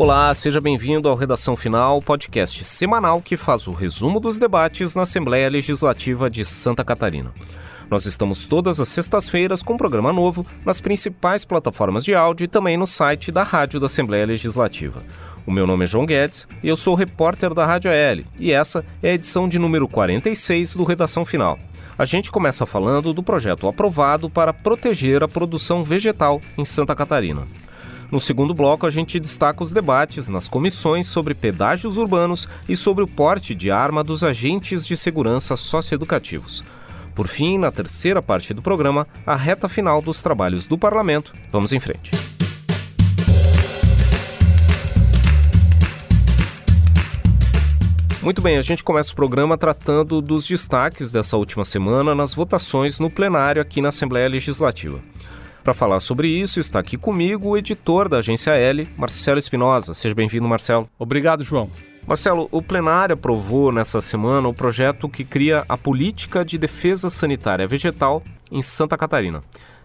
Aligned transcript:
Olá, 0.00 0.32
seja 0.32 0.60
bem-vindo 0.60 1.08
ao 1.08 1.16
Redação 1.16 1.56
Final, 1.56 2.00
podcast 2.00 2.64
semanal 2.64 3.20
que 3.20 3.36
faz 3.36 3.66
o 3.66 3.72
resumo 3.72 4.20
dos 4.20 4.38
debates 4.38 4.94
na 4.94 5.02
Assembleia 5.02 5.50
Legislativa 5.50 6.30
de 6.30 6.44
Santa 6.44 6.84
Catarina. 6.84 7.32
Nós 7.90 8.06
estamos 8.06 8.46
todas 8.46 8.78
as 8.78 8.88
sextas-feiras 8.90 9.60
com 9.60 9.74
um 9.74 9.76
programa 9.76 10.12
novo 10.12 10.46
nas 10.64 10.80
principais 10.80 11.44
plataformas 11.44 12.04
de 12.04 12.14
áudio 12.14 12.44
e 12.44 12.48
também 12.48 12.76
no 12.76 12.86
site 12.86 13.32
da 13.32 13.42
Rádio 13.42 13.80
da 13.80 13.86
Assembleia 13.86 14.24
Legislativa. 14.24 15.02
O 15.44 15.50
meu 15.50 15.66
nome 15.66 15.82
é 15.82 15.88
João 15.88 16.06
Guedes 16.06 16.46
e 16.62 16.68
eu 16.68 16.76
sou 16.76 16.94
repórter 16.94 17.52
da 17.52 17.66
Rádio 17.66 17.90
AL, 17.90 18.24
e 18.38 18.52
essa 18.52 18.84
é 19.02 19.10
a 19.10 19.14
edição 19.14 19.48
de 19.48 19.58
número 19.58 19.88
46 19.88 20.76
do 20.76 20.84
Redação 20.84 21.24
Final. 21.24 21.58
A 21.98 22.04
gente 22.04 22.30
começa 22.30 22.64
falando 22.64 23.12
do 23.12 23.24
projeto 23.24 23.66
aprovado 23.66 24.30
para 24.30 24.54
proteger 24.54 25.24
a 25.24 25.28
produção 25.28 25.82
vegetal 25.82 26.40
em 26.56 26.64
Santa 26.64 26.94
Catarina. 26.94 27.42
No 28.10 28.18
segundo 28.18 28.54
bloco, 28.54 28.86
a 28.86 28.90
gente 28.90 29.20
destaca 29.20 29.62
os 29.62 29.70
debates 29.70 30.30
nas 30.30 30.48
comissões 30.48 31.06
sobre 31.06 31.34
pedágios 31.34 31.98
urbanos 31.98 32.48
e 32.66 32.74
sobre 32.74 33.04
o 33.04 33.06
porte 33.06 33.54
de 33.54 33.70
arma 33.70 34.02
dos 34.02 34.24
agentes 34.24 34.86
de 34.86 34.96
segurança 34.96 35.56
socioeducativos. 35.56 36.64
Por 37.14 37.28
fim, 37.28 37.58
na 37.58 37.70
terceira 37.70 38.22
parte 38.22 38.54
do 38.54 38.62
programa, 38.62 39.06
a 39.26 39.36
reta 39.36 39.68
final 39.68 40.00
dos 40.00 40.22
trabalhos 40.22 40.66
do 40.66 40.78
parlamento. 40.78 41.34
Vamos 41.52 41.72
em 41.74 41.80
frente. 41.80 42.10
Muito 48.22 48.40
bem, 48.40 48.56
a 48.56 48.62
gente 48.62 48.82
começa 48.82 49.12
o 49.12 49.16
programa 49.16 49.58
tratando 49.58 50.22
dos 50.22 50.46
destaques 50.46 51.12
dessa 51.12 51.36
última 51.36 51.64
semana 51.64 52.14
nas 52.14 52.34
votações 52.34 52.98
no 52.98 53.10
plenário 53.10 53.60
aqui 53.60 53.82
na 53.82 53.90
Assembleia 53.90 54.28
Legislativa. 54.28 54.98
Para 55.68 55.74
falar 55.74 56.00
sobre 56.00 56.28
isso, 56.28 56.58
está 56.58 56.80
aqui 56.80 56.96
comigo 56.96 57.50
o 57.50 57.56
editor 57.58 58.08
da 58.08 58.20
Agência 58.20 58.52
L, 58.52 58.88
Marcelo 58.96 59.38
Espinosa. 59.38 59.92
Seja 59.92 60.14
bem-vindo, 60.14 60.48
Marcelo. 60.48 60.88
Obrigado, 60.98 61.44
João. 61.44 61.68
Marcelo, 62.06 62.48
o 62.50 62.62
plenário 62.62 63.12
aprovou 63.12 63.70
nessa 63.70 64.00
semana 64.00 64.48
o 64.48 64.54
projeto 64.54 65.10
que 65.10 65.24
cria 65.24 65.66
a 65.68 65.76
Política 65.76 66.42
de 66.42 66.56
Defesa 66.56 67.10
Sanitária 67.10 67.68
Vegetal 67.68 68.22
em 68.50 68.62
Santa 68.62 68.96
Catarina. 68.96 69.42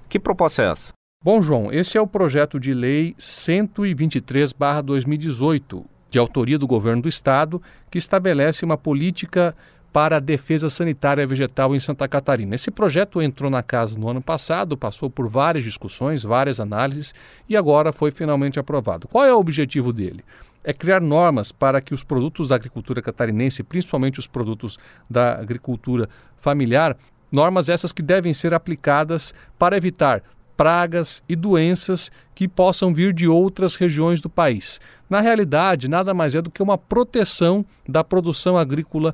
Que 0.08 0.18
proposta 0.18 0.64
é 0.64 0.72
essa? 0.72 0.94
Bom, 1.22 1.42
João, 1.42 1.70
esse 1.70 1.98
é 1.98 2.02
o 2.02 2.08
projeto 2.08 2.62
de 2.62 2.74
lei 2.74 3.14
123/2018, 3.20 5.84
de 6.10 6.18
autoria 6.18 6.58
do 6.58 6.66
governo 6.66 7.02
do 7.02 7.10
estado, 7.10 7.62
que 7.92 7.98
estabelece 7.98 8.64
uma 8.64 8.78
política 8.78 9.54
para 9.94 10.18
a 10.18 10.20
defesa 10.20 10.70
sanitária 10.70 11.26
vegetal 11.28 11.76
em 11.76 11.80
Santa 11.80 12.08
Catarina. 12.08 12.56
Esse 12.56 12.72
projeto 12.72 13.22
entrou 13.22 13.52
na 13.52 13.62
casa 13.62 13.98
no 13.98 14.10
ano 14.10 14.24
passado, 14.24 14.76
passou 14.76 15.08
por 15.08 15.28
várias 15.28 15.64
discussões, 15.64 16.24
várias 16.24 16.60
análises 16.60 17.14
e 17.48 17.56
agora 17.56 17.94
foi 17.94 18.10
finalmente 18.10 18.60
aprovado. 18.60 19.08
Qual 19.08 19.24
é 19.24 19.32
o 19.32 19.38
objetivo 19.38 19.94
dele? 19.94 20.26
É 20.64 20.74
criar 20.74 21.00
normas 21.00 21.52
para 21.52 21.80
que 21.80 21.94
os 21.94 22.04
produtos 22.04 22.48
da 22.48 22.56
agricultura 22.56 23.04
catarinense, 23.04 23.62
principalmente 23.62 24.18
os 24.18 24.26
produtos 24.26 24.80
da 25.08 25.34
agricultura 25.34 26.10
familiar, 26.38 26.98
normas 27.32 27.70
essas 27.70 27.92
que 27.92 28.02
devem 28.02 28.34
ser 28.34 28.52
aplicadas 28.52 29.32
para 29.60 29.78
evitar 29.78 30.24
pragas 30.58 31.22
e 31.30 31.36
doenças 31.36 32.12
que 32.34 32.48
possam 32.48 32.94
vir 32.94 33.14
de 33.14 33.28
outras 33.28 33.76
regiões 33.76 34.22
do 34.22 34.30
país. 34.30 34.80
Na 35.08 35.20
realidade, 35.20 35.88
nada 35.88 36.14
mais 36.14 36.34
é 36.34 36.42
do 36.42 36.50
que 36.50 36.64
uma 36.64 36.78
proteção 36.78 37.64
da 37.88 38.04
produção 38.04 38.58
agrícola 38.58 39.14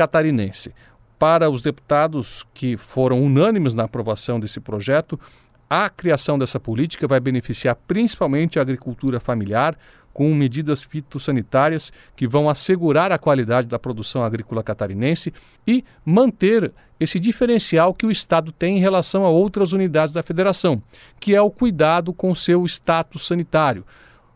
catarinense. 0.00 0.72
Para 1.18 1.50
os 1.50 1.60
deputados 1.60 2.46
que 2.54 2.74
foram 2.78 3.22
unânimes 3.22 3.74
na 3.74 3.84
aprovação 3.84 4.40
desse 4.40 4.58
projeto, 4.58 5.20
a 5.68 5.90
criação 5.90 6.38
dessa 6.38 6.58
política 6.58 7.06
vai 7.06 7.20
beneficiar 7.20 7.76
principalmente 7.86 8.58
a 8.58 8.62
agricultura 8.62 9.20
familiar, 9.20 9.76
com 10.14 10.34
medidas 10.34 10.82
fitossanitárias 10.82 11.92
que 12.16 12.26
vão 12.26 12.48
assegurar 12.48 13.12
a 13.12 13.18
qualidade 13.18 13.68
da 13.68 13.78
produção 13.78 14.24
agrícola 14.24 14.62
catarinense 14.62 15.34
e 15.66 15.84
manter 16.02 16.72
esse 16.98 17.20
diferencial 17.20 17.92
que 17.92 18.06
o 18.06 18.10
Estado 18.10 18.50
tem 18.50 18.78
em 18.78 18.80
relação 18.80 19.26
a 19.26 19.28
outras 19.28 19.72
unidades 19.72 20.14
da 20.14 20.22
federação, 20.22 20.82
que 21.20 21.34
é 21.34 21.42
o 21.42 21.50
cuidado 21.50 22.12
com 22.14 22.34
seu 22.34 22.64
status 22.64 23.26
sanitário, 23.26 23.84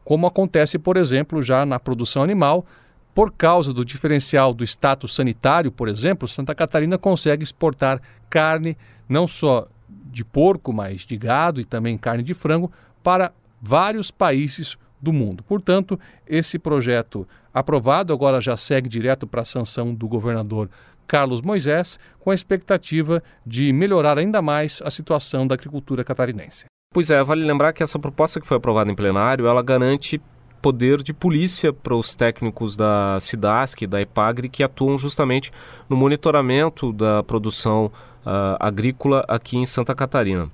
como 0.05 0.27
acontece, 0.27 0.79
por 0.79 0.99
exemplo, 0.99 1.43
já 1.43 1.65
na 1.65 1.81
produção 1.81 2.23
animal. 2.23 2.67
Por 3.15 3.33
causa 3.33 3.73
do 3.73 3.85
diferencial 3.85 4.53
do 4.53 4.65
status 4.65 5.15
sanitário, 5.15 5.71
por 5.71 5.89
exemplo, 5.89 6.27
Santa 6.27 6.55
Catarina 6.55 6.99
consegue 6.99 7.45
exportar 7.45 8.01
carne 8.29 8.77
não 9.09 9.27
só 9.27 9.69
de 9.89 10.25
porco, 10.25 10.73
mas 10.73 11.03
de 11.03 11.17
gado 11.17 11.61
e 11.61 11.65
também 11.65 11.97
carne 11.97 12.23
de 12.23 12.35
frango 12.35 12.73
para 13.03 13.33
vários 13.63 14.11
países 14.11 14.77
do 15.01 15.13
mundo. 15.13 15.45
Portanto, 15.45 15.99
esse 16.27 16.59
projeto 16.59 17.29
aprovado 17.53 18.13
agora 18.13 18.41
já 18.41 18.57
segue 18.57 18.89
direto 18.89 19.27
para 19.27 19.43
a 19.43 19.45
sanção 19.45 19.95
do 19.95 20.09
governador 20.09 20.69
Carlos 21.07 21.43
Moisés, 21.43 21.99
com 22.19 22.31
a 22.31 22.35
expectativa 22.35 23.23
de 23.47 23.73
melhorar 23.73 24.19
ainda 24.19 24.41
mais 24.41 24.83
a 24.85 24.91
situação 24.91 25.47
da 25.47 25.55
agricultura 25.55 26.03
catarinense. 26.03 26.65
Pois 26.93 27.11
é, 27.11 27.23
vale 27.23 27.45
lembrar 27.45 27.73
que 27.73 27.83
essa 27.83 27.99
proposta 27.99 28.41
que 28.41 28.47
foi 28.47 28.57
aprovada 28.57 28.91
em 28.91 28.95
plenário, 28.95 29.47
ela 29.47 29.63
garante 29.63 30.21
poder 30.65 31.03
de 31.03 31.13
polícia 31.13 31.75
para 31.75 31.95
os 31.95 32.15
técnicos 32.15 32.75
da 32.75 33.21
SIDASC, 33.21 33.87
da 33.87 34.01
EPAGRE, 34.01 34.49
que 34.49 34.63
atuam 34.63 34.97
justamente 34.97 35.53
no 35.91 35.95
monitoramento 35.95 36.91
da 36.91 37.23
produção 37.23 37.93
uh, 38.25 38.57
agrícola 38.59 39.27
aqui 39.29 39.59
em 39.59 39.67
Santa 39.67 39.95
Catarina. 39.95 40.51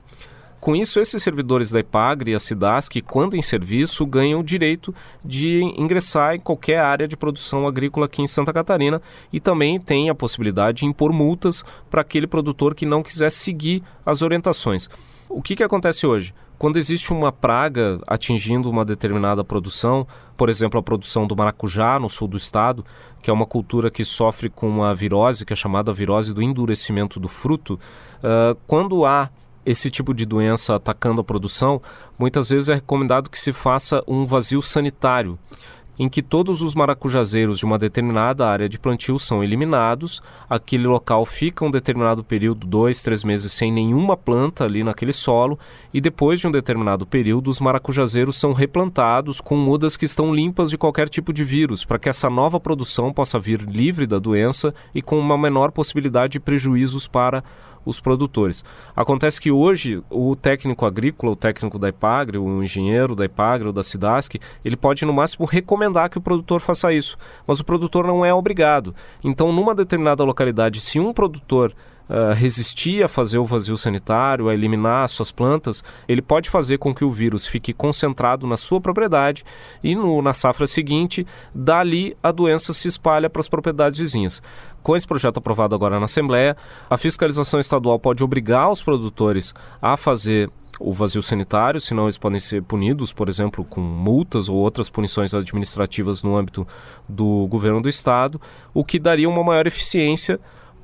Com 0.59 0.75
isso, 0.75 0.99
esses 0.99 1.23
servidores 1.23 1.71
da 1.71 1.79
IPAGRE 1.79 2.33
e 2.33 2.35
a 2.35 2.41
SIDASC, 2.41 3.01
quando 3.03 3.37
em 3.37 3.41
serviço, 3.41 4.05
ganham 4.05 4.41
o 4.41 4.45
direito 4.45 4.93
de 5.25 5.63
ingressar 5.79 6.35
em 6.35 6.41
qualquer 6.41 6.81
área 6.81 7.07
de 7.07 7.17
produção 7.17 7.65
agrícola 7.65 8.07
aqui 8.07 8.21
em 8.21 8.27
Santa 8.27 8.53
Catarina 8.53 9.01
e 9.33 9.39
também 9.39 9.79
tem 9.79 10.11
a 10.11 10.15
possibilidade 10.15 10.79
de 10.79 10.87
impor 10.87 11.13
multas 11.13 11.65
para 11.89 12.01
aquele 12.01 12.27
produtor 12.27 12.75
que 12.75 12.85
não 12.85 13.01
quiser 13.01 13.31
seguir 13.31 13.81
as 14.05 14.23
orientações. 14.23 14.89
O 15.29 15.41
que, 15.41 15.55
que 15.55 15.63
acontece 15.63 16.05
hoje? 16.05 16.35
Quando 16.61 16.77
existe 16.77 17.11
uma 17.11 17.33
praga 17.33 17.99
atingindo 18.07 18.69
uma 18.69 18.85
determinada 18.85 19.43
produção, 19.43 20.07
por 20.37 20.51
exemplo, 20.51 20.79
a 20.79 20.83
produção 20.83 21.27
do 21.27 21.35
maracujá 21.35 21.99
no 21.99 22.07
sul 22.07 22.29
do 22.29 22.37
estado, 22.37 22.85
que 23.23 23.31
é 23.31 23.33
uma 23.33 23.47
cultura 23.47 23.91
que 23.91 24.05
sofre 24.05 24.51
com 24.51 24.69
uma 24.69 24.95
virose, 24.95 25.47
que 25.47 25.55
é 25.55 25.57
chamada 25.57 25.91
virose 25.91 26.35
do 26.35 26.43
endurecimento 26.43 27.19
do 27.19 27.29
fruto, 27.29 27.81
uh, 28.19 28.55
quando 28.67 29.07
há 29.07 29.31
esse 29.65 29.89
tipo 29.89 30.13
de 30.13 30.27
doença 30.27 30.75
atacando 30.75 31.23
a 31.23 31.25
produção, 31.25 31.81
muitas 32.19 32.51
vezes 32.51 32.69
é 32.69 32.75
recomendado 32.75 33.31
que 33.31 33.41
se 33.41 33.55
faça 33.55 34.05
um 34.07 34.27
vazio 34.27 34.61
sanitário 34.61 35.39
em 35.99 36.09
que 36.09 36.23
todos 36.23 36.63
os 36.63 36.75
maracujazeiros 36.75 37.59
de 37.59 37.65
uma 37.65 37.79
determinada 37.79 38.47
área 38.47 38.69
de 38.69 38.79
plantio 38.79 39.19
são 39.19 39.45
eliminados, 39.45 40.23
aquele 40.49 40.87
local 40.87 41.27
fica 41.27 41.65
um 41.65 41.71
determinado 41.71 42.25
período, 42.25 42.67
dois, 42.67 43.03
três 43.03 43.23
meses, 43.23 43.53
sem 43.53 43.73
nenhuma 43.73 44.17
planta 44.17 44.65
ali 44.65 44.83
naquele 44.83 45.13
solo, 45.13 45.59
e 45.93 46.01
depois 46.01 46.41
de 46.41 46.49
um 46.49 46.51
determinado 46.51 47.07
período, 47.07 47.49
os 47.51 47.61
maracujazeiros 47.61 48.37
são 48.37 48.53
replantados 48.53 49.41
com 49.41 49.57
mudas 49.57 49.97
que 49.97 50.07
estão 50.07 50.35
limpas 50.35 50.71
de 50.71 50.79
qualquer 50.79 51.09
tipo 51.09 51.33
de 51.33 51.45
vírus, 51.45 51.85
para 51.85 51.99
que 51.99 52.09
essa 52.09 52.31
nova 52.31 52.59
produção 52.59 53.13
possa 53.13 53.39
vir 53.39 53.61
livre 53.61 54.07
da 54.07 54.19
doença 54.19 54.75
e 54.95 55.03
com 55.03 55.19
uma 55.19 55.37
menor 55.37 55.71
possibilidade 55.71 56.33
de 56.33 56.41
prejuízos 56.41 57.07
para 57.07 57.45
os 57.85 58.01
produtores. 58.01 58.65
Acontece 58.95 59.41
que 59.41 59.51
hoje 59.51 60.03
o 60.11 60.37
técnico 60.37 60.85
agrícola, 60.85 61.33
o 61.33 61.37
técnico 61.37 61.79
da 61.79 61.89
Ipagre, 61.89 62.39
o 62.39 62.63
engenheiro 62.63 63.15
da 63.15 63.25
Ipagre 63.25 63.69
ou 63.69 63.73
da 63.73 63.83
Cidasc, 63.83 64.35
ele 64.65 64.77
pode 64.77 65.05
no 65.05 65.13
máximo 65.13 65.47
recomendar 65.47 66.11
que 66.11 66.19
o 66.19 66.21
produtor 66.21 66.61
faça 66.61 66.93
isso, 66.93 67.17
mas 67.47 67.61
o 67.61 67.65
produtor 67.65 68.07
não 68.07 68.25
é 68.25 68.33
obrigado. 68.33 68.95
Então, 69.25 69.53
numa 69.53 69.75
determinada 69.75 70.25
localidade, 70.25 70.81
se 70.81 71.01
um 71.01 71.13
produtor 71.13 71.75
Uh, 72.11 72.35
resistir 72.35 73.05
a 73.05 73.09
fazer 73.09 73.39
o 73.39 73.45
vazio 73.45 73.77
sanitário, 73.77 74.49
a 74.49 74.55
eliminar 74.55 75.09
suas 75.09 75.31
plantas, 75.31 75.85
ele 76.09 76.21
pode 76.21 76.51
fazer 76.51 76.77
com 76.77 76.93
que 76.93 77.05
o 77.05 77.11
vírus 77.13 77.47
fique 77.47 77.73
concentrado 77.73 78.49
na 78.49 78.57
sua 78.57 78.81
propriedade 78.81 79.45
e 79.81 79.95
no, 79.95 80.21
na 80.21 80.33
safra 80.33 80.67
seguinte, 80.67 81.25
dali 81.55 82.17
a 82.21 82.33
doença 82.33 82.75
se 82.75 82.89
espalha 82.89 83.31
para 83.31 83.39
as 83.39 83.49
propriedades 83.49 84.01
vizinhas. 84.01 84.43
Com 84.83 84.97
esse 84.97 85.07
projeto 85.07 85.39
aprovado 85.39 85.73
agora 85.73 86.01
na 86.01 86.07
Assembleia, 86.07 86.57
a 86.89 86.97
fiscalização 86.97 87.61
estadual 87.61 87.97
pode 87.97 88.25
obrigar 88.25 88.73
os 88.73 88.83
produtores 88.83 89.55
a 89.81 89.97
fazer 89.97 90.51
o 90.81 90.93
vazio 90.93 91.23
sanitário, 91.23 91.81
senão 91.81 92.05
eles 92.05 92.17
podem 92.17 92.41
ser 92.41 92.63
punidos, 92.63 93.13
por 93.13 93.29
exemplo, 93.29 93.63
com 93.65 93.83
multas 93.83 94.49
ou 94.49 94.57
outras 94.57 94.89
punições 94.89 95.35
administrativas 95.35 96.23
no 96.23 96.37
âmbito 96.37 96.67
do 97.07 97.47
governo 97.49 97.83
do 97.83 97.89
estado, 97.89 98.41
o 98.73 98.83
que 98.83 98.99
daria 98.99 99.29
uma 99.29 99.45
maior 99.45 99.67
eficiência 99.67 100.41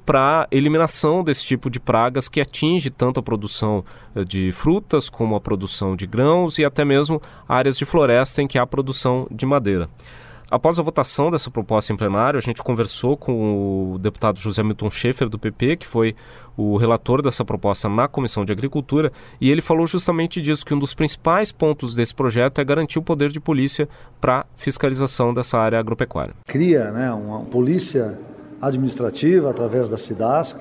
para 0.07 0.47
eliminação 0.53 1.25
desse 1.25 1.45
tipo 1.45 1.69
de 1.69 1.81
pragas 1.81 2.29
que 2.29 2.41
atinge 2.41 2.89
tanto 2.89 3.19
a 3.19 3.23
produção 3.23 3.85
eh, 4.15 4.23
de 4.23 4.53
frutas 4.53 5.09
como 5.09 5.35
a 5.35 5.41
produção 5.41 5.97
de 5.97 6.07
grãos 6.07 6.59
e 6.59 6.65
até 6.65 6.85
mesmo 6.85 7.21
áreas 7.49 7.77
de 7.77 7.85
floresta 7.85 8.41
em 8.41 8.47
que 8.47 8.57
há 8.57 8.65
produção 8.65 9.27
de 9.31 9.45
madeira. 9.45 9.91
Após 10.49 10.79
a 10.79 10.83
votação 10.83 11.29
dessa 11.29 11.51
proposta 11.51 11.93
em 11.93 11.97
plenário, 11.97 12.39
a 12.39 12.41
gente 12.41 12.63
conversou 12.63 13.17
com 13.17 13.95
o 13.95 13.99
deputado 13.99 14.39
José 14.39 14.63
Milton 14.63 14.89
Schaefer, 14.89 15.29
do 15.29 15.41
PP, 15.41 15.79
que 15.79 15.87
foi 15.89 16.15
o 16.57 16.77
relator 16.77 17.21
dessa 17.21 17.45
proposta 17.45 17.89
na 17.89 18.07
Comissão 18.07 18.45
de 18.45 18.53
Agricultura, 18.53 19.11
e 19.41 19.51
ele 19.51 19.61
falou 19.61 19.89
justamente 19.89 20.41
disso, 20.41 20.65
que 20.65 20.73
um 20.73 20.79
dos 20.79 20.95
principais 20.95 21.51
pontos 21.51 21.97
desse 21.97 22.15
projeto 22.15 22.61
é 22.61 22.65
garantir 22.65 23.01
o 23.01 23.03
poder 23.03 23.31
de 23.31 23.41
polícia 23.41 23.89
para 24.21 24.47
fiscalização 24.55 25.35
dessa 25.35 25.59
área 25.59 25.81
agropecuária. 25.81 26.35
Cria 26.47 26.93
né, 26.93 27.13
uma 27.13 27.41
polícia 27.41 28.17
administrativa 28.61 29.51
através 29.51 29.89
da 29.89 29.99
SIDASC, 29.99 30.59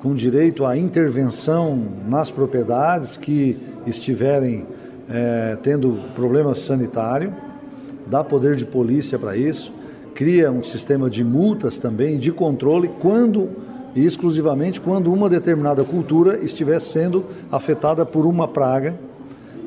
com 0.00 0.14
direito 0.14 0.64
à 0.64 0.76
intervenção 0.76 1.80
nas 2.08 2.30
propriedades 2.30 3.16
que 3.16 3.56
estiverem 3.86 4.66
é, 5.08 5.56
tendo 5.62 5.98
problema 6.14 6.54
sanitário. 6.54 7.32
Dá 8.06 8.24
poder 8.24 8.56
de 8.56 8.66
polícia 8.66 9.18
para 9.18 9.36
isso, 9.36 9.72
cria 10.14 10.50
um 10.50 10.62
sistema 10.62 11.08
de 11.08 11.22
multas 11.22 11.78
também, 11.78 12.18
de 12.18 12.32
controle, 12.32 12.90
quando 13.00 13.48
e 13.94 14.04
exclusivamente 14.04 14.80
quando 14.80 15.12
uma 15.12 15.28
determinada 15.28 15.84
cultura 15.84 16.38
estiver 16.38 16.80
sendo 16.80 17.26
afetada 17.50 18.06
por 18.06 18.24
uma 18.24 18.48
praga 18.48 18.94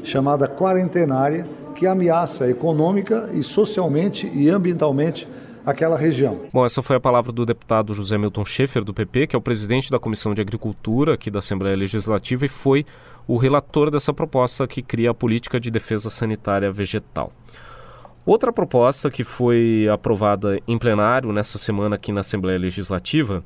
chamada 0.03 0.47
quarentenária, 0.47 1.47
que 1.75 1.85
ameaça 1.85 2.49
econômica 2.49 3.29
e 3.33 3.43
socialmente 3.43 4.31
e 4.33 4.49
ambientalmente 4.49 5.27
aquela 5.65 5.97
região. 5.97 6.41
Bom, 6.53 6.65
essa 6.65 6.81
foi 6.81 6.95
a 6.95 6.99
palavra 6.99 7.31
do 7.31 7.45
deputado 7.45 7.93
José 7.93 8.17
Milton 8.17 8.45
Schaefer, 8.45 8.83
do 8.83 8.93
PP, 8.93 9.27
que 9.27 9.35
é 9.35 9.39
o 9.39 9.41
presidente 9.41 9.89
da 9.89 9.99
Comissão 9.99 10.33
de 10.33 10.41
Agricultura 10.41 11.15
aqui 11.15 11.31
da 11.31 11.39
Assembleia 11.39 11.75
Legislativa 11.75 12.45
e 12.45 12.49
foi 12.49 12.85
o 13.27 13.37
relator 13.37 13.89
dessa 13.89 14.13
proposta 14.13 14.67
que 14.67 14.81
cria 14.81 15.11
a 15.11 15.13
política 15.13 15.59
de 15.59 15.71
defesa 15.71 16.09
sanitária 16.09 16.71
vegetal. 16.71 17.31
Outra 18.25 18.51
proposta 18.51 19.09
que 19.09 19.23
foi 19.23 19.87
aprovada 19.91 20.59
em 20.67 20.77
plenário 20.77 21.31
nessa 21.31 21.57
semana 21.57 21.95
aqui 21.95 22.11
na 22.11 22.21
Assembleia 22.21 22.57
Legislativa 22.57 23.43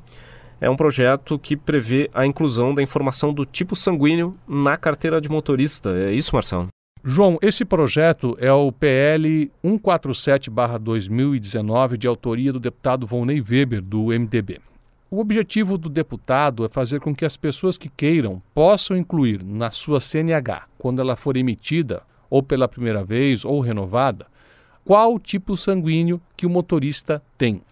é 0.60 0.68
um 0.68 0.76
projeto 0.76 1.38
que 1.38 1.56
prevê 1.56 2.10
a 2.12 2.26
inclusão 2.26 2.74
da 2.74 2.82
informação 2.82 3.32
do 3.32 3.46
tipo 3.46 3.74
sanguíneo 3.74 4.36
na 4.46 4.76
carteira 4.76 5.20
de 5.20 5.28
motorista. 5.28 5.90
É 5.90 6.12
isso, 6.12 6.34
Marcelo? 6.34 6.68
João, 7.02 7.38
esse 7.40 7.64
projeto 7.64 8.36
é 8.38 8.52
o 8.52 8.70
PL 8.70 9.50
147-2019, 9.64 11.96
de 11.96 12.06
autoria 12.06 12.52
do 12.52 12.60
deputado 12.60 13.06
Volney 13.06 13.40
Weber, 13.40 13.80
do 13.80 14.08
MDB. 14.08 14.60
O 15.10 15.18
objetivo 15.18 15.78
do 15.78 15.88
deputado 15.88 16.62
é 16.62 16.68
fazer 16.68 17.00
com 17.00 17.14
que 17.14 17.24
as 17.24 17.38
pessoas 17.38 17.78
que 17.78 17.88
queiram 17.88 18.42
possam 18.52 18.98
incluir 18.98 19.42
na 19.42 19.70
sua 19.70 19.98
CNH, 19.98 20.64
quando 20.76 21.00
ela 21.00 21.16
for 21.16 21.38
emitida, 21.38 22.02
ou 22.28 22.42
pela 22.42 22.68
primeira 22.68 23.02
vez, 23.02 23.46
ou 23.46 23.60
renovada, 23.60 24.26
qual 24.84 25.18
tipo 25.18 25.56
sanguíneo 25.56 26.20
que 26.36 26.44
o 26.44 26.50
motorista 26.50 27.22
tem. 27.38 27.62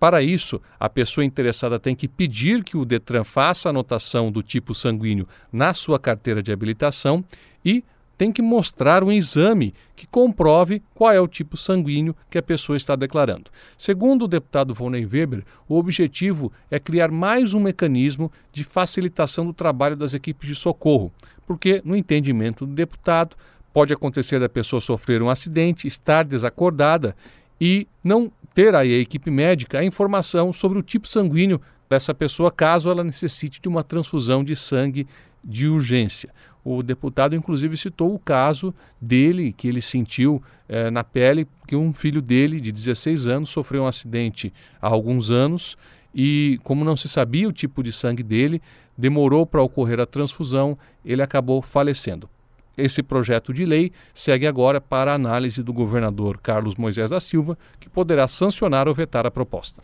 Para 0.00 0.20
isso, 0.20 0.60
a 0.80 0.88
pessoa 0.88 1.24
interessada 1.24 1.78
tem 1.78 1.94
que 1.94 2.08
pedir 2.08 2.64
que 2.64 2.76
o 2.76 2.84
Detran 2.84 3.22
faça 3.22 3.70
anotação 3.70 4.32
do 4.32 4.42
tipo 4.42 4.74
sanguíneo 4.74 5.28
na 5.52 5.72
sua 5.74 6.00
carteira 6.00 6.42
de 6.42 6.52
habilitação 6.52 7.24
e 7.64 7.84
tem 8.16 8.32
que 8.32 8.42
mostrar 8.42 9.02
um 9.02 9.12
exame 9.12 9.74
que 9.96 10.06
comprove 10.06 10.82
qual 10.94 11.12
é 11.12 11.20
o 11.20 11.28
tipo 11.28 11.56
sanguíneo 11.56 12.14
que 12.30 12.38
a 12.38 12.42
pessoa 12.42 12.76
está 12.76 12.94
declarando. 12.94 13.50
Segundo 13.76 14.24
o 14.24 14.28
deputado 14.28 14.74
Volney 14.74 15.04
Weber, 15.06 15.44
o 15.68 15.76
objetivo 15.76 16.52
é 16.70 16.78
criar 16.78 17.10
mais 17.10 17.54
um 17.54 17.60
mecanismo 17.60 18.30
de 18.52 18.64
facilitação 18.64 19.44
do 19.44 19.52
trabalho 19.52 19.96
das 19.96 20.14
equipes 20.14 20.48
de 20.48 20.54
socorro, 20.54 21.12
porque, 21.46 21.82
no 21.84 21.96
entendimento 21.96 22.64
do 22.64 22.72
deputado, 22.72 23.36
Pode 23.74 23.92
acontecer 23.92 24.38
da 24.38 24.48
pessoa 24.48 24.80
sofrer 24.80 25.20
um 25.20 25.28
acidente, 25.28 25.88
estar 25.88 26.24
desacordada 26.24 27.16
e 27.60 27.88
não 28.04 28.30
ter 28.54 28.72
aí 28.72 28.94
a 28.94 28.98
equipe 29.00 29.32
médica 29.32 29.80
a 29.80 29.84
informação 29.84 30.52
sobre 30.52 30.78
o 30.78 30.82
tipo 30.82 31.08
sanguíneo 31.08 31.60
dessa 31.90 32.14
pessoa 32.14 32.52
caso 32.52 32.88
ela 32.88 33.02
necessite 33.02 33.60
de 33.60 33.68
uma 33.68 33.82
transfusão 33.82 34.44
de 34.44 34.54
sangue 34.54 35.08
de 35.42 35.66
urgência. 35.66 36.30
O 36.64 36.82
deputado, 36.82 37.36
inclusive, 37.36 37.76
citou 37.76 38.14
o 38.14 38.18
caso 38.18 38.74
dele, 38.98 39.52
que 39.52 39.68
ele 39.68 39.82
sentiu 39.82 40.42
eh, 40.66 40.90
na 40.90 41.04
pele, 41.04 41.46
que 41.66 41.76
um 41.76 41.92
filho 41.92 42.22
dele, 42.22 42.58
de 42.58 42.72
16 42.72 43.26
anos, 43.26 43.50
sofreu 43.50 43.82
um 43.82 43.86
acidente 43.86 44.52
há 44.80 44.88
alguns 44.88 45.30
anos 45.30 45.76
e, 46.14 46.58
como 46.64 46.84
não 46.84 46.96
se 46.96 47.08
sabia 47.08 47.48
o 47.48 47.52
tipo 47.52 47.82
de 47.82 47.92
sangue 47.92 48.22
dele, 48.22 48.62
demorou 48.96 49.44
para 49.44 49.62
ocorrer 49.62 50.00
a 50.00 50.06
transfusão, 50.06 50.78
ele 51.04 51.20
acabou 51.20 51.60
falecendo. 51.60 52.30
Esse 52.76 53.02
projeto 53.02 53.52
de 53.52 53.64
lei 53.64 53.92
segue 54.12 54.46
agora 54.46 54.80
para 54.80 55.12
a 55.12 55.14
análise 55.14 55.62
do 55.62 55.72
governador 55.72 56.38
Carlos 56.42 56.74
Moisés 56.74 57.10
da 57.10 57.20
Silva, 57.20 57.56
que 57.78 57.88
poderá 57.88 58.26
sancionar 58.26 58.88
ou 58.88 58.94
vetar 58.94 59.26
a 59.26 59.30
proposta. 59.30 59.80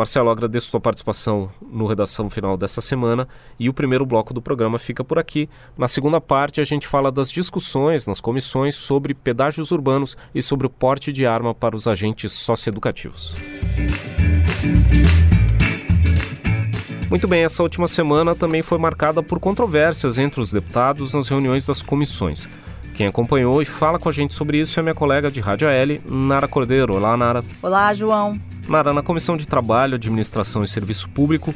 Marcelo, 0.00 0.30
agradeço 0.30 0.70
sua 0.70 0.80
participação 0.80 1.50
no 1.60 1.86
Redação 1.86 2.30
Final 2.30 2.56
dessa 2.56 2.80
semana 2.80 3.28
e 3.58 3.68
o 3.68 3.74
primeiro 3.74 4.06
bloco 4.06 4.32
do 4.32 4.40
programa 4.40 4.78
fica 4.78 5.04
por 5.04 5.18
aqui. 5.18 5.46
Na 5.76 5.88
segunda 5.88 6.18
parte, 6.18 6.58
a 6.58 6.64
gente 6.64 6.88
fala 6.88 7.12
das 7.12 7.30
discussões 7.30 8.06
nas 8.06 8.18
comissões 8.18 8.76
sobre 8.76 9.12
pedágios 9.12 9.70
urbanos 9.70 10.16
e 10.34 10.40
sobre 10.40 10.66
o 10.66 10.70
porte 10.70 11.12
de 11.12 11.26
arma 11.26 11.54
para 11.54 11.76
os 11.76 11.86
agentes 11.86 12.32
socioeducativos. 12.32 13.36
Muito 17.10 17.28
bem, 17.28 17.44
essa 17.44 17.62
última 17.62 17.86
semana 17.86 18.34
também 18.34 18.62
foi 18.62 18.78
marcada 18.78 19.22
por 19.22 19.38
controvérsias 19.38 20.16
entre 20.16 20.40
os 20.40 20.50
deputados 20.50 21.12
nas 21.12 21.28
reuniões 21.28 21.66
das 21.66 21.82
comissões. 21.82 22.48
Quem 22.94 23.06
acompanhou 23.06 23.60
e 23.60 23.66
fala 23.66 23.98
com 23.98 24.08
a 24.08 24.12
gente 24.12 24.32
sobre 24.32 24.58
isso 24.58 24.80
é 24.80 24.82
minha 24.82 24.94
colega 24.94 25.30
de 25.30 25.42
Rádio 25.42 25.68
AL, 25.68 26.00
Nara 26.10 26.48
Cordeiro. 26.48 26.94
Olá, 26.94 27.14
Nara. 27.18 27.44
Olá, 27.62 27.92
João. 27.92 28.40
Nara, 28.70 28.92
na 28.92 29.02
Comissão 29.02 29.36
de 29.36 29.48
Trabalho, 29.48 29.96
Administração 29.96 30.62
e 30.62 30.68
Serviço 30.68 31.08
Público, 31.08 31.52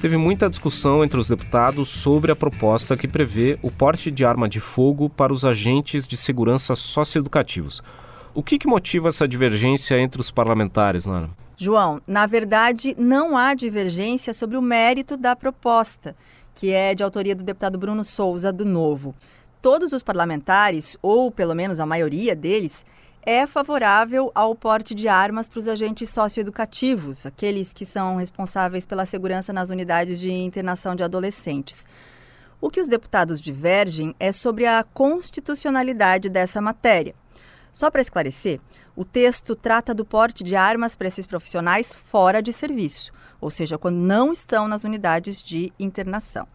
teve 0.00 0.16
muita 0.16 0.50
discussão 0.50 1.04
entre 1.04 1.16
os 1.16 1.28
deputados 1.28 1.88
sobre 1.88 2.32
a 2.32 2.36
proposta 2.36 2.96
que 2.96 3.06
prevê 3.06 3.56
o 3.62 3.70
porte 3.70 4.10
de 4.10 4.24
arma 4.24 4.48
de 4.48 4.58
fogo 4.58 5.08
para 5.08 5.32
os 5.32 5.44
agentes 5.44 6.08
de 6.08 6.16
segurança 6.16 6.74
socioeducativos. 6.74 7.84
O 8.34 8.42
que, 8.42 8.58
que 8.58 8.66
motiva 8.66 9.06
essa 9.06 9.28
divergência 9.28 9.96
entre 9.96 10.20
os 10.20 10.32
parlamentares, 10.32 11.06
Nara? 11.06 11.30
João, 11.56 12.00
na 12.04 12.26
verdade, 12.26 12.96
não 12.98 13.36
há 13.36 13.54
divergência 13.54 14.34
sobre 14.34 14.56
o 14.56 14.62
mérito 14.62 15.16
da 15.16 15.36
proposta, 15.36 16.16
que 16.52 16.72
é 16.72 16.96
de 16.96 17.04
autoria 17.04 17.36
do 17.36 17.44
deputado 17.44 17.78
Bruno 17.78 18.02
Souza, 18.02 18.52
do 18.52 18.64
Novo. 18.64 19.14
Todos 19.62 19.92
os 19.92 20.02
parlamentares, 20.02 20.96
ou 21.00 21.30
pelo 21.30 21.54
menos 21.54 21.78
a 21.78 21.86
maioria 21.86 22.34
deles, 22.34 22.84
é 23.26 23.44
favorável 23.44 24.30
ao 24.36 24.54
porte 24.54 24.94
de 24.94 25.08
armas 25.08 25.48
para 25.48 25.58
os 25.58 25.66
agentes 25.66 26.08
socioeducativos, 26.10 27.26
aqueles 27.26 27.72
que 27.72 27.84
são 27.84 28.14
responsáveis 28.18 28.86
pela 28.86 29.04
segurança 29.04 29.52
nas 29.52 29.68
unidades 29.68 30.20
de 30.20 30.30
internação 30.30 30.94
de 30.94 31.02
adolescentes. 31.02 31.84
O 32.60 32.70
que 32.70 32.80
os 32.80 32.86
deputados 32.86 33.40
divergem 33.40 34.14
é 34.20 34.30
sobre 34.30 34.64
a 34.64 34.84
constitucionalidade 34.94 36.28
dessa 36.28 36.60
matéria. 36.60 37.16
Só 37.72 37.90
para 37.90 38.00
esclarecer, 38.00 38.60
o 38.94 39.04
texto 39.04 39.56
trata 39.56 39.92
do 39.92 40.04
porte 40.04 40.44
de 40.44 40.54
armas 40.54 40.94
para 40.94 41.08
esses 41.08 41.26
profissionais 41.26 41.92
fora 41.92 42.40
de 42.40 42.52
serviço, 42.52 43.12
ou 43.40 43.50
seja, 43.50 43.76
quando 43.76 43.96
não 43.96 44.32
estão 44.32 44.68
nas 44.68 44.84
unidades 44.84 45.42
de 45.42 45.72
internação. 45.80 46.46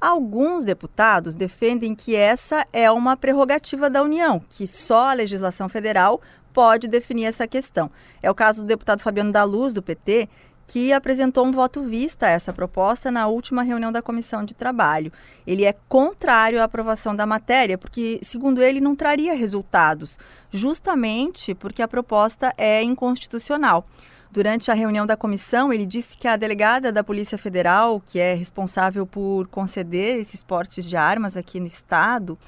Alguns 0.00 0.64
deputados 0.64 1.34
defendem 1.34 1.94
que 1.94 2.16
essa 2.16 2.66
é 2.72 2.90
uma 2.90 3.18
prerrogativa 3.18 3.90
da 3.90 4.02
União, 4.02 4.42
que 4.48 4.66
só 4.66 5.10
a 5.10 5.12
legislação 5.12 5.68
federal 5.68 6.22
pode 6.54 6.88
definir 6.88 7.26
essa 7.26 7.46
questão. 7.46 7.90
É 8.22 8.30
o 8.30 8.34
caso 8.34 8.62
do 8.62 8.66
deputado 8.66 9.02
Fabiano 9.02 9.30
da 9.30 9.44
Luz, 9.44 9.74
do 9.74 9.82
PT, 9.82 10.26
que 10.66 10.92
apresentou 10.92 11.44
um 11.44 11.50
voto 11.50 11.82
vista 11.82 12.26
a 12.26 12.30
essa 12.30 12.52
proposta 12.52 13.10
na 13.10 13.26
última 13.26 13.62
reunião 13.62 13.90
da 13.90 14.00
comissão 14.00 14.44
de 14.44 14.54
trabalho. 14.54 15.12
Ele 15.46 15.64
é 15.64 15.74
contrário 15.88 16.60
à 16.60 16.64
aprovação 16.64 17.14
da 17.14 17.26
matéria, 17.26 17.76
porque, 17.76 18.20
segundo 18.22 18.62
ele, 18.62 18.80
não 18.80 18.94
traria 18.94 19.34
resultados, 19.34 20.16
justamente 20.50 21.54
porque 21.54 21.82
a 21.82 21.88
proposta 21.88 22.54
é 22.56 22.82
inconstitucional. 22.82 23.84
Durante 24.32 24.70
a 24.70 24.74
reunião 24.74 25.04
da 25.06 25.16
comissão, 25.16 25.72
ele 25.72 25.84
disse 25.84 26.16
que 26.16 26.28
a 26.28 26.36
delegada 26.36 26.92
da 26.92 27.02
Polícia 27.02 27.36
Federal, 27.36 28.00
que 28.00 28.20
é 28.20 28.32
responsável 28.32 29.04
por 29.04 29.48
conceder 29.48 30.20
esses 30.20 30.40
portes 30.40 30.88
de 30.88 30.96
armas 30.96 31.36
aqui 31.36 31.58
no 31.58 31.66
estado, 31.66 32.38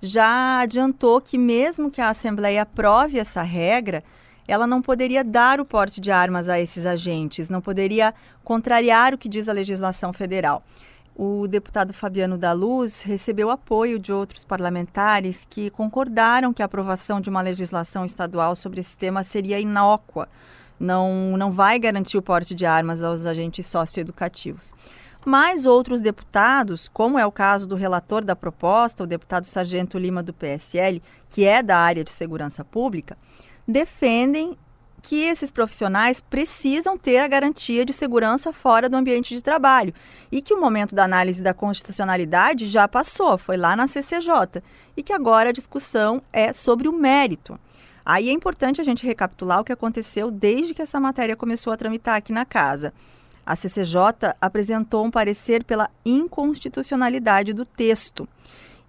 já 0.00 0.60
adiantou 0.60 1.20
que, 1.20 1.36
mesmo 1.36 1.90
que 1.90 2.00
a 2.00 2.10
Assembleia 2.10 2.62
aprove 2.62 3.18
essa 3.18 3.42
regra, 3.42 4.04
ela 4.46 4.64
não 4.64 4.80
poderia 4.80 5.24
dar 5.24 5.58
o 5.58 5.64
porte 5.64 6.00
de 6.00 6.12
armas 6.12 6.48
a 6.48 6.60
esses 6.60 6.86
agentes, 6.86 7.48
não 7.48 7.60
poderia 7.60 8.14
contrariar 8.44 9.12
o 9.12 9.18
que 9.18 9.28
diz 9.28 9.48
a 9.48 9.52
legislação 9.52 10.12
federal. 10.12 10.62
O 11.16 11.48
deputado 11.48 11.92
Fabiano 11.92 12.38
da 12.38 12.52
Luz 12.52 13.02
recebeu 13.02 13.50
apoio 13.50 13.98
de 13.98 14.12
outros 14.12 14.44
parlamentares 14.44 15.46
que 15.50 15.70
concordaram 15.70 16.52
que 16.52 16.62
a 16.62 16.66
aprovação 16.66 17.20
de 17.20 17.30
uma 17.30 17.40
legislação 17.40 18.04
estadual 18.04 18.54
sobre 18.54 18.80
esse 18.80 18.96
tema 18.96 19.24
seria 19.24 19.58
inócua, 19.58 20.28
não, 20.78 21.36
não 21.36 21.50
vai 21.50 21.78
garantir 21.78 22.18
o 22.18 22.22
porte 22.22 22.54
de 22.54 22.66
armas 22.66 23.02
aos 23.02 23.26
agentes 23.26 23.66
socioeducativos. 23.66 24.72
Mas 25.24 25.64
outros 25.64 26.02
deputados, 26.02 26.86
como 26.86 27.18
é 27.18 27.24
o 27.24 27.32
caso 27.32 27.66
do 27.66 27.76
relator 27.76 28.22
da 28.22 28.36
proposta, 28.36 29.04
o 29.04 29.06
deputado 29.06 29.46
Sargento 29.46 29.98
Lima 29.98 30.22
do 30.22 30.34
PSL, 30.34 31.02
que 31.30 31.46
é 31.46 31.62
da 31.62 31.78
área 31.78 32.04
de 32.04 32.10
segurança 32.10 32.62
pública, 32.62 33.16
defendem 33.66 34.58
que 35.04 35.22
esses 35.22 35.50
profissionais 35.50 36.20
precisam 36.20 36.96
ter 36.96 37.18
a 37.18 37.28
garantia 37.28 37.84
de 37.84 37.92
segurança 37.92 38.52
fora 38.52 38.88
do 38.88 38.96
ambiente 38.96 39.34
de 39.34 39.42
trabalho 39.42 39.92
e 40.32 40.40
que 40.40 40.54
o 40.54 40.60
momento 40.60 40.94
da 40.94 41.04
análise 41.04 41.42
da 41.42 41.52
constitucionalidade 41.52 42.66
já 42.66 42.88
passou, 42.88 43.36
foi 43.36 43.58
lá 43.58 43.76
na 43.76 43.86
CCJ, 43.86 44.62
e 44.96 45.02
que 45.02 45.12
agora 45.12 45.50
a 45.50 45.52
discussão 45.52 46.22
é 46.32 46.54
sobre 46.54 46.88
o 46.88 46.92
mérito. 46.92 47.58
Aí 48.04 48.28
é 48.28 48.32
importante 48.32 48.80
a 48.80 48.84
gente 48.84 49.06
recapitular 49.06 49.60
o 49.60 49.64
que 49.64 49.72
aconteceu 49.72 50.30
desde 50.30 50.74
que 50.74 50.82
essa 50.82 51.00
matéria 51.00 51.36
começou 51.36 51.72
a 51.72 51.76
tramitar 51.76 52.16
aqui 52.16 52.32
na 52.32 52.44
casa. 52.44 52.92
A 53.46 53.56
CCJ 53.56 54.34
apresentou 54.40 55.04
um 55.04 55.10
parecer 55.10 55.64
pela 55.64 55.90
inconstitucionalidade 56.04 57.52
do 57.52 57.64
texto. 57.64 58.28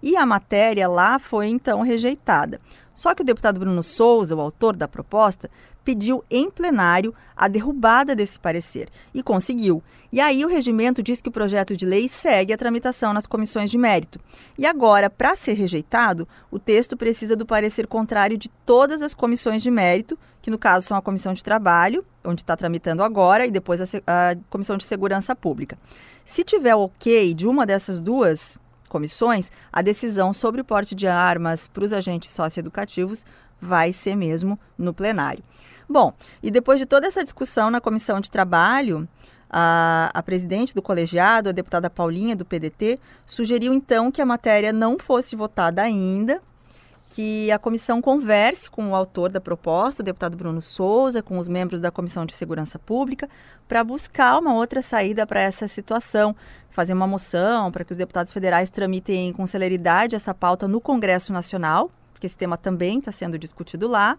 E 0.02 0.16
a 0.16 0.26
matéria 0.26 0.88
lá 0.88 1.18
foi 1.18 1.48
então 1.48 1.82
rejeitada. 1.82 2.60
Só 2.94 3.14
que 3.14 3.22
o 3.22 3.24
deputado 3.24 3.60
Bruno 3.60 3.82
Souza, 3.82 4.36
o 4.36 4.40
autor 4.40 4.76
da 4.76 4.88
proposta, 4.88 5.50
pediu 5.86 6.24
em 6.28 6.50
plenário 6.50 7.14
a 7.36 7.46
derrubada 7.46 8.12
desse 8.12 8.40
parecer 8.40 8.88
e 9.14 9.22
conseguiu. 9.22 9.80
E 10.10 10.20
aí 10.20 10.44
o 10.44 10.48
regimento 10.48 11.00
diz 11.00 11.20
que 11.20 11.28
o 11.28 11.32
projeto 11.32 11.76
de 11.76 11.86
lei 11.86 12.08
segue 12.08 12.52
a 12.52 12.56
tramitação 12.56 13.12
nas 13.12 13.24
comissões 13.24 13.70
de 13.70 13.78
mérito. 13.78 14.18
E 14.58 14.66
agora, 14.66 15.08
para 15.08 15.36
ser 15.36 15.52
rejeitado, 15.52 16.26
o 16.50 16.58
texto 16.58 16.96
precisa 16.96 17.36
do 17.36 17.46
parecer 17.46 17.86
contrário 17.86 18.36
de 18.36 18.48
todas 18.66 19.00
as 19.00 19.14
comissões 19.14 19.62
de 19.62 19.70
mérito, 19.70 20.18
que 20.42 20.50
no 20.50 20.58
caso 20.58 20.88
são 20.88 20.96
a 20.96 21.02
Comissão 21.02 21.32
de 21.32 21.44
Trabalho, 21.44 22.04
onde 22.24 22.42
está 22.42 22.56
tramitando 22.56 23.04
agora, 23.04 23.46
e 23.46 23.50
depois 23.52 23.80
a, 23.80 23.84
a 24.08 24.36
Comissão 24.50 24.76
de 24.76 24.84
Segurança 24.84 25.36
Pública. 25.36 25.78
Se 26.24 26.42
tiver 26.42 26.74
ok 26.74 27.32
de 27.32 27.46
uma 27.46 27.64
dessas 27.64 28.00
duas 28.00 28.58
comissões, 28.88 29.52
a 29.72 29.82
decisão 29.82 30.32
sobre 30.32 30.60
o 30.60 30.64
porte 30.64 30.96
de 30.96 31.06
armas 31.06 31.68
para 31.68 31.84
os 31.84 31.92
agentes 31.92 32.32
socioeducativos 32.32 33.24
vai 33.60 33.92
ser 33.92 34.16
mesmo 34.16 34.58
no 34.76 34.92
plenário. 34.92 35.42
Bom, 35.88 36.12
e 36.42 36.50
depois 36.50 36.80
de 36.80 36.86
toda 36.86 37.06
essa 37.06 37.22
discussão 37.22 37.70
na 37.70 37.80
comissão 37.80 38.20
de 38.20 38.30
trabalho, 38.30 39.08
a, 39.48 40.10
a, 40.12 40.22
presidente 40.22 40.74
do 40.74 40.82
colegiado, 40.82 41.48
a 41.48 41.52
deputada 41.52 41.88
Paulinha, 41.88 42.34
do 42.34 42.44
PDT, 42.44 42.98
sugeriu 43.24 43.72
então 43.72 44.10
que 44.10 44.20
a 44.20 44.26
matéria 44.26 44.72
não 44.72 44.98
fosse 44.98 45.36
votada 45.36 45.82
ainda, 45.82 46.40
que 47.08 47.50
a 47.52 47.58
comissão 47.58 48.02
converse 48.02 48.68
com 48.68 48.90
o 48.90 48.94
autor 48.94 49.30
da 49.30 49.40
proposta, 49.40 50.02
o 50.02 50.04
deputado 50.04 50.36
Bruno 50.36 50.60
Souza, 50.60 51.22
com 51.22 51.38
os 51.38 51.46
membros 51.46 51.80
da 51.80 51.90
Comissão 51.90 52.26
de 52.26 52.34
Segurança 52.34 52.78
Pública, 52.78 53.28
para 53.68 53.84
buscar 53.84 54.38
uma 54.38 54.54
outra 54.54 54.82
saída 54.82 55.26
para 55.26 55.40
essa 55.40 55.68
situação, 55.68 56.34
fazer 56.68 56.92
uma 56.92 57.06
moção 57.06 57.70
para 57.70 57.84
que 57.84 57.92
os 57.92 57.96
deputados 57.96 58.32
federais 58.32 58.68
tramitem 58.68 59.32
com 59.32 59.46
celeridade 59.46 60.16
essa 60.16 60.34
pauta 60.34 60.66
no 60.66 60.80
Congresso 60.80 61.32
Nacional, 61.32 61.90
porque 62.12 62.26
esse 62.26 62.36
tema 62.36 62.56
também 62.56 62.98
está 62.98 63.12
sendo 63.12 63.38
discutido 63.38 63.86
lá. 63.86 64.18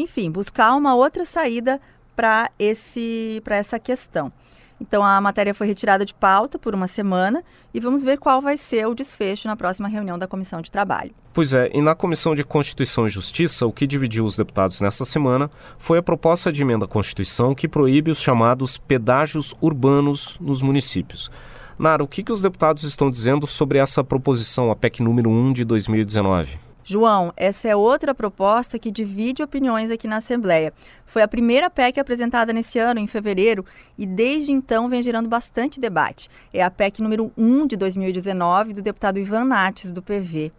Enfim, 0.00 0.30
buscar 0.30 0.74
uma 0.74 0.94
outra 0.94 1.24
saída 1.24 1.80
para 2.16 2.50
essa 2.58 3.78
questão. 3.78 4.32
Então 4.80 5.04
a 5.04 5.20
matéria 5.20 5.52
foi 5.52 5.66
retirada 5.66 6.06
de 6.06 6.14
pauta 6.14 6.58
por 6.58 6.74
uma 6.74 6.88
semana 6.88 7.44
e 7.72 7.78
vamos 7.78 8.02
ver 8.02 8.16
qual 8.16 8.40
vai 8.40 8.56
ser 8.56 8.86
o 8.86 8.94
desfecho 8.94 9.46
na 9.46 9.54
próxima 9.54 9.88
reunião 9.88 10.18
da 10.18 10.26
Comissão 10.26 10.62
de 10.62 10.72
Trabalho. 10.72 11.12
Pois 11.34 11.52
é, 11.52 11.70
e 11.74 11.82
na 11.82 11.94
Comissão 11.94 12.34
de 12.34 12.42
Constituição 12.42 13.06
e 13.06 13.10
Justiça, 13.10 13.66
o 13.66 13.72
que 13.72 13.86
dividiu 13.86 14.24
os 14.24 14.36
deputados 14.36 14.80
nessa 14.80 15.04
semana 15.04 15.50
foi 15.78 15.98
a 15.98 16.02
proposta 16.02 16.50
de 16.50 16.62
emenda 16.62 16.86
à 16.86 16.88
Constituição 16.88 17.54
que 17.54 17.68
proíbe 17.68 18.10
os 18.10 18.20
chamados 18.20 18.78
pedágios 18.78 19.54
urbanos 19.60 20.38
nos 20.40 20.62
municípios. 20.62 21.30
Nara, 21.78 22.02
o 22.02 22.08
que, 22.08 22.22
que 22.22 22.32
os 22.32 22.42
deputados 22.42 22.82
estão 22.84 23.10
dizendo 23.10 23.46
sobre 23.46 23.78
essa 23.78 24.02
proposição, 24.02 24.70
a 24.70 24.76
PEC 24.76 25.02
número 25.02 25.30
1 25.30 25.52
de 25.52 25.64
2019? 25.64 26.69
João, 26.82 27.32
essa 27.36 27.68
é 27.68 27.76
outra 27.76 28.14
proposta 28.14 28.78
que 28.78 28.90
divide 28.90 29.42
opiniões 29.42 29.90
aqui 29.90 30.08
na 30.08 30.16
Assembleia. 30.16 30.72
Foi 31.04 31.22
a 31.22 31.28
primeira 31.28 31.68
PEC 31.68 32.00
apresentada 32.00 32.52
nesse 32.52 32.78
ano, 32.78 33.00
em 33.00 33.06
fevereiro, 33.06 33.64
e 33.98 34.06
desde 34.06 34.52
então 34.52 34.88
vem 34.88 35.02
gerando 35.02 35.28
bastante 35.28 35.78
debate. 35.78 36.28
É 36.52 36.62
a 36.62 36.70
PEC 36.70 37.02
número 37.02 37.32
1 37.36 37.66
de 37.66 37.76
2019, 37.76 38.72
do 38.72 38.82
deputado 38.82 39.18
Ivan 39.18 39.44
Nates, 39.44 39.92
do 39.92 40.02
PV. 40.02 40.52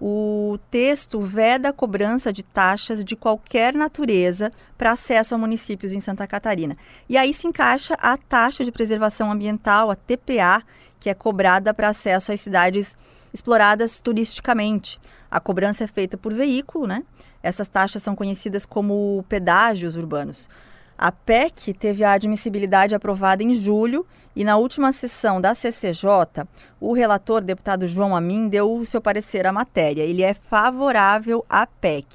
O 0.00 0.58
texto 0.70 1.20
veda 1.20 1.68
a 1.68 1.72
cobrança 1.72 2.32
de 2.32 2.42
taxas 2.42 3.04
de 3.04 3.14
qualquer 3.14 3.72
natureza 3.74 4.52
para 4.76 4.92
acesso 4.92 5.34
a 5.34 5.38
municípios 5.38 5.92
em 5.92 6.00
Santa 6.00 6.26
Catarina. 6.26 6.76
E 7.08 7.16
aí 7.16 7.32
se 7.32 7.46
encaixa 7.46 7.94
a 7.94 8.16
taxa 8.16 8.64
de 8.64 8.72
preservação 8.72 9.30
ambiental, 9.30 9.90
a 9.90 9.94
TPA, 9.94 10.62
que 10.98 11.08
é 11.08 11.14
cobrada 11.14 11.72
para 11.72 11.88
acesso 11.88 12.32
às 12.32 12.40
cidades 12.40 12.96
exploradas 13.32 14.00
turisticamente. 14.00 15.00
A 15.34 15.40
cobrança 15.40 15.82
é 15.82 15.86
feita 15.88 16.16
por 16.16 16.32
veículo, 16.32 16.86
né? 16.86 17.02
Essas 17.42 17.66
taxas 17.66 18.00
são 18.00 18.14
conhecidas 18.14 18.64
como 18.64 19.24
pedágios 19.28 19.96
urbanos. 19.96 20.48
A 20.96 21.10
PEC 21.10 21.74
teve 21.74 22.04
a 22.04 22.12
admissibilidade 22.12 22.94
aprovada 22.94 23.42
em 23.42 23.52
julho 23.52 24.06
e 24.36 24.44
na 24.44 24.56
última 24.56 24.92
sessão 24.92 25.40
da 25.40 25.52
CCJ, 25.52 26.46
o 26.80 26.92
relator, 26.92 27.42
deputado 27.42 27.88
João 27.88 28.14
Amin, 28.14 28.48
deu 28.48 28.76
o 28.76 28.86
seu 28.86 29.00
parecer 29.00 29.44
à 29.44 29.52
matéria. 29.52 30.04
Ele 30.04 30.22
é 30.22 30.34
favorável 30.34 31.44
à 31.48 31.66
PEC, 31.66 32.06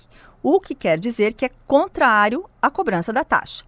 o 0.42 0.58
que 0.62 0.74
quer 0.74 0.98
dizer 0.98 1.34
que 1.34 1.44
é 1.44 1.50
contrário 1.68 2.50
à 2.62 2.70
cobrança 2.70 3.12
da 3.12 3.26
taxa. 3.26 3.66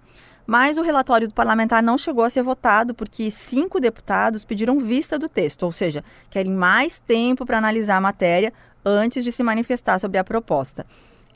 Mas 0.48 0.78
o 0.78 0.82
relatório 0.82 1.28
do 1.28 1.34
parlamentar 1.34 1.84
não 1.84 1.98
chegou 1.98 2.24
a 2.24 2.30
ser 2.30 2.42
votado 2.42 2.94
porque 2.94 3.30
cinco 3.30 3.82
deputados 3.82 4.46
pediram 4.46 4.80
vista 4.80 5.20
do 5.20 5.30
texto, 5.30 5.64
ou 5.64 5.72
seja, 5.72 6.04
querem 6.30 6.54
mais 6.54 7.00
tempo 7.00 7.46
para 7.46 7.58
analisar 7.58 7.98
a 7.98 8.02
matéria 8.02 8.54
antes 8.86 9.24
de 9.24 9.32
se 9.32 9.44
manifestar 9.44 10.00
sobre 10.00 10.18
a 10.18 10.24
proposta. 10.24 10.86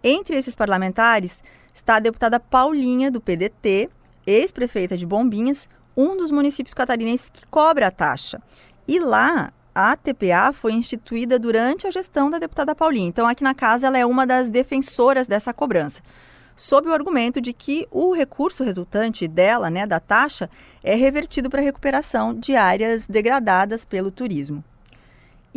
Entre 0.04 0.36
esses 0.36 0.56
parlamentares 0.56 1.44
está 1.74 1.96
a 1.96 2.00
deputada 2.00 2.40
Paulinha, 2.40 3.12
do 3.12 3.22
PDT, 3.22 3.90
ex-prefeita 4.26 4.98
de 4.98 5.06
Bombinhas, 5.06 5.68
um 5.96 6.16
dos 6.16 6.32
municípios 6.32 6.74
catarinenses 6.74 7.30
que 7.30 7.46
cobra 7.48 7.88
a 7.88 7.92
taxa. 7.92 8.42
E 8.88 9.00
lá, 9.00 9.52
a 9.74 9.96
TPA 9.96 10.54
foi 10.54 10.74
instituída 10.74 11.40
durante 11.40 11.88
a 11.88 11.92
gestão 11.92 12.30
da 12.30 12.38
deputada 12.38 12.76
Paulinha. 12.76 13.08
Então, 13.08 13.28
aqui 13.28 13.44
na 13.44 13.54
casa, 13.54 13.88
ela 13.88 13.98
é 13.98 14.06
uma 14.06 14.26
das 14.26 14.50
defensoras 14.50 15.28
dessa 15.28 15.54
cobrança 15.54 16.02
sob 16.56 16.88
o 16.88 16.94
argumento 16.94 17.42
de 17.42 17.52
que 17.54 17.88
o 17.92 18.14
recurso 18.14 18.64
resultante 18.64 19.28
dela, 19.28 19.70
né, 19.70 19.86
da 19.86 20.00
taxa, 20.00 20.50
é 20.84 20.96
revertido 20.96 21.50
para 21.50 21.62
a 21.62 21.64
recuperação 21.64 22.34
de 22.34 22.56
áreas 22.56 23.08
degradadas 23.08 23.84
pelo 23.84 24.12
turismo. 24.12 24.64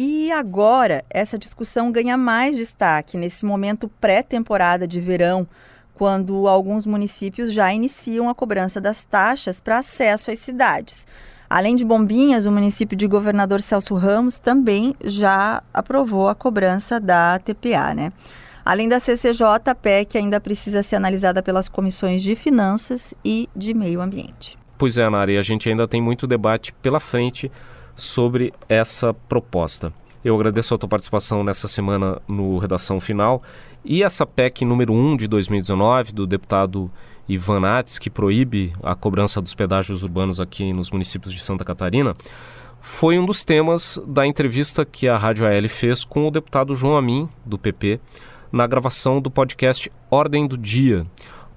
E 0.01 0.31
agora 0.31 1.05
essa 1.11 1.37
discussão 1.37 1.91
ganha 1.91 2.17
mais 2.17 2.57
destaque 2.57 3.19
nesse 3.19 3.45
momento 3.45 3.89
pré-temporada 4.01 4.87
de 4.87 5.01
verão, 5.01 5.45
quando 5.93 6.47
alguns 6.47 6.87
municípios 6.87 7.53
já 7.53 7.75
iniciam 7.75 8.29
a 8.29 8.35
cobrança 8.35 8.81
das 8.81 9.03
taxas 9.03 9.61
para 9.61 9.79
acesso 9.79 10.31
às 10.31 10.39
cidades. 10.39 11.05
Além 11.51 11.75
de 11.75 11.85
Bombinhas, 11.85 12.47
o 12.47 12.53
município 12.53 12.97
de 12.97 13.09
Governador 13.09 13.61
Celso 13.61 13.97
Ramos 13.97 14.39
também 14.39 14.95
já 15.03 15.61
aprovou 15.75 16.29
a 16.29 16.35
cobrança 16.37 17.01
da 17.01 17.41
TPA, 17.41 17.93
né? 17.93 18.13
Além 18.65 18.89
da 18.89 19.01
CCJ, 19.01 19.43
a 19.67 19.75
PEC 19.75 20.17
ainda 20.17 20.41
precisa 20.41 20.81
ser 20.81 20.95
analisada 20.95 21.43
pelas 21.43 21.69
comissões 21.69 22.23
de 22.23 22.37
Finanças 22.37 23.15
e 23.25 23.49
de 23.57 23.75
Meio 23.75 24.01
Ambiente. 24.01 24.57
Pois 24.77 24.97
é, 24.97 25.11
Nari, 25.11 25.37
a 25.37 25.43
gente 25.43 25.69
ainda 25.69 25.89
tem 25.89 26.01
muito 26.01 26.25
debate 26.25 26.73
pela 26.75 27.01
frente 27.01 27.51
sobre 27.99 28.55
essa 28.69 29.13
proposta. 29.13 29.93
Eu 30.25 30.35
agradeço 30.37 30.75
a 30.75 30.79
tua 30.79 30.89
participação 30.89 31.43
nessa 31.43 31.67
semana 31.67 32.23
no 32.29 32.59
Redação 32.59 33.01
Final. 33.01 33.43
E 33.85 34.03
essa 34.03 34.25
PEC 34.25 34.65
número 34.65 34.93
1 34.93 35.17
de 35.17 35.29
2019, 35.29 36.13
do 36.13 36.27
deputado 36.27 36.91
Ivan 37.29 37.61
Nates, 37.61 37.99
que 37.99 38.09
proíbe 38.09 38.73
a 38.83 38.95
cobrança 38.95 39.41
dos 39.41 39.55
pedágios 39.55 40.03
urbanos 40.03 40.41
aqui 40.41 40.73
nos 40.73 40.91
municípios 40.91 41.33
de 41.33 41.41
Santa 41.41 41.65
Catarina, 41.65 42.15
foi 42.81 43.19
um 43.19 43.27
dos 43.27 43.45
temas 43.45 44.01
da 44.07 44.27
entrevista 44.27 44.85
que 44.85 45.09
a 45.09 45.17
Rádio 45.17 45.47
AL 45.47 45.69
fez 45.69 46.05
com 46.05 46.27
o 46.27 46.31
deputado 46.31 46.75
João 46.75 46.97
Amin, 46.97 47.29
do 47.45 47.59
PP, 47.59 48.01
na 48.53 48.67
gravação 48.67 49.21
do 49.21 49.31
podcast 49.31 49.91
Ordem 50.11 50.47
do 50.47 50.57
Dia. 50.57 51.05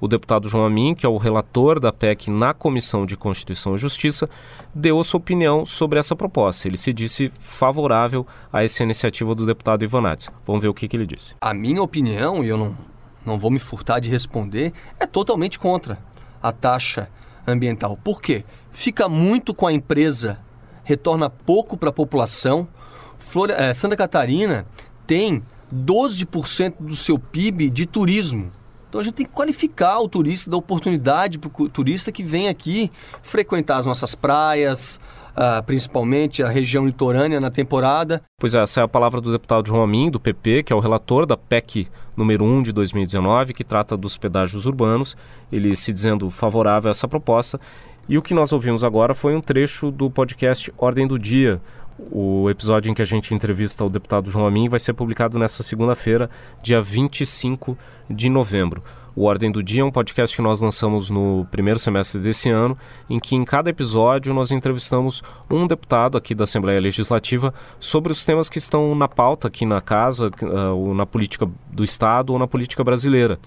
O 0.01 0.07
deputado 0.07 0.49
João 0.49 0.65
Amin, 0.65 0.95
que 0.95 1.05
é 1.05 1.09
o 1.09 1.17
relator 1.17 1.79
da 1.79 1.93
PEC 1.93 2.31
na 2.31 2.55
Comissão 2.55 3.05
de 3.05 3.15
Constituição 3.15 3.75
e 3.75 3.77
Justiça, 3.77 4.27
deu 4.73 4.99
a 4.99 5.03
sua 5.03 5.19
opinião 5.19 5.63
sobre 5.63 5.99
essa 5.99 6.15
proposta. 6.15 6.67
Ele 6.67 6.75
se 6.75 6.91
disse 6.91 7.31
favorável 7.39 8.25
a 8.51 8.63
essa 8.63 8.81
iniciativa 8.81 9.35
do 9.35 9.45
deputado 9.45 9.83
Ivanates. 9.83 10.31
Vamos 10.43 10.63
ver 10.63 10.69
o 10.69 10.73
que, 10.73 10.87
que 10.87 10.97
ele 10.97 11.05
disse. 11.05 11.35
A 11.39 11.53
minha 11.53 11.83
opinião, 11.83 12.43
e 12.43 12.47
eu 12.47 12.57
não, 12.57 12.75
não 13.23 13.37
vou 13.37 13.51
me 13.51 13.59
furtar 13.59 13.99
de 13.99 14.09
responder, 14.09 14.73
é 14.99 15.05
totalmente 15.05 15.59
contra 15.59 15.99
a 16.41 16.51
taxa 16.51 17.07
ambiental. 17.45 17.95
Por 17.95 18.23
quê? 18.23 18.43
Fica 18.71 19.07
muito 19.07 19.53
com 19.53 19.67
a 19.67 19.71
empresa, 19.71 20.39
retorna 20.83 21.29
pouco 21.29 21.77
para 21.77 21.89
a 21.89 21.93
população. 21.93 22.67
Flor... 23.19 23.49
Santa 23.75 23.95
Catarina 23.95 24.65
tem 25.05 25.43
12% 25.71 26.73
do 26.79 26.95
seu 26.95 27.19
PIB 27.19 27.69
de 27.69 27.85
turismo. 27.85 28.51
Então 28.91 28.99
a 28.99 29.03
gente 29.05 29.13
tem 29.13 29.25
que 29.25 29.31
qualificar 29.31 30.01
o 30.01 30.09
turista, 30.09 30.51
dar 30.51 30.57
oportunidade 30.57 31.39
para 31.39 31.49
o 31.57 31.69
turista 31.69 32.11
que 32.11 32.21
vem 32.21 32.49
aqui 32.49 32.89
frequentar 33.21 33.77
as 33.77 33.85
nossas 33.85 34.15
praias, 34.15 34.99
uh, 35.29 35.63
principalmente 35.63 36.43
a 36.43 36.49
região 36.49 36.85
litorânea 36.85 37.39
na 37.39 37.49
temporada. 37.49 38.21
Pois 38.37 38.53
é, 38.53 38.61
essa 38.61 38.81
é 38.81 38.83
a 38.83 38.89
palavra 38.89 39.21
do 39.21 39.31
deputado 39.31 39.65
João 39.65 39.81
Amin, 39.81 40.11
do 40.11 40.19
PP, 40.19 40.63
que 40.63 40.73
é 40.73 40.75
o 40.75 40.81
relator 40.81 41.25
da 41.25 41.37
PEC 41.37 41.87
número 42.17 42.43
1 42.43 42.63
de 42.63 42.73
2019, 42.73 43.53
que 43.53 43.63
trata 43.63 43.95
dos 43.95 44.17
pedágios 44.17 44.65
urbanos, 44.65 45.15
ele 45.49 45.73
se 45.73 45.93
dizendo 45.93 46.29
favorável 46.29 46.89
a 46.89 46.91
essa 46.91 47.07
proposta. 47.07 47.61
E 48.09 48.17
o 48.17 48.21
que 48.21 48.33
nós 48.33 48.51
ouvimos 48.51 48.83
agora 48.83 49.13
foi 49.13 49.33
um 49.33 49.39
trecho 49.39 49.89
do 49.89 50.11
podcast 50.11 50.69
Ordem 50.77 51.07
do 51.07 51.17
Dia. 51.17 51.61
O 52.09 52.49
episódio 52.49 52.89
em 52.89 52.93
que 52.93 53.01
a 53.01 53.05
gente 53.05 53.33
entrevista 53.33 53.85
o 53.85 53.89
deputado 53.89 54.31
João 54.31 54.47
Amin 54.47 54.67
vai 54.67 54.79
ser 54.79 54.93
publicado 54.93 55.37
nessa 55.37 55.61
segunda-feira, 55.61 56.29
dia 56.61 56.81
25 56.81 57.77
de 58.09 58.29
novembro. 58.29 58.83
O 59.13 59.25
Ordem 59.25 59.51
do 59.51 59.61
Dia 59.61 59.81
é 59.81 59.83
um 59.83 59.91
podcast 59.91 60.33
que 60.33 60.41
nós 60.41 60.61
lançamos 60.61 61.09
no 61.09 61.45
primeiro 61.51 61.77
semestre 61.77 62.19
desse 62.19 62.49
ano, 62.49 62.77
em 63.09 63.19
que 63.19 63.35
em 63.35 63.43
cada 63.43 63.69
episódio 63.69 64.33
nós 64.33 64.51
entrevistamos 64.51 65.21
um 65.49 65.67
deputado 65.67 66.17
aqui 66.17 66.33
da 66.33 66.45
Assembleia 66.45 66.79
Legislativa 66.79 67.53
sobre 67.77 68.13
os 68.13 68.23
temas 68.23 68.47
que 68.47 68.57
estão 68.57 68.95
na 68.95 69.09
pauta 69.09 69.49
aqui 69.49 69.65
na 69.65 69.81
casa, 69.81 70.31
uh, 70.41 70.73
ou 70.73 70.93
na 70.93 71.05
política 71.05 71.45
do 71.69 71.83
Estado 71.83 72.31
ou 72.31 72.39
na 72.39 72.47
política 72.47 72.85
brasileira. 72.85 73.37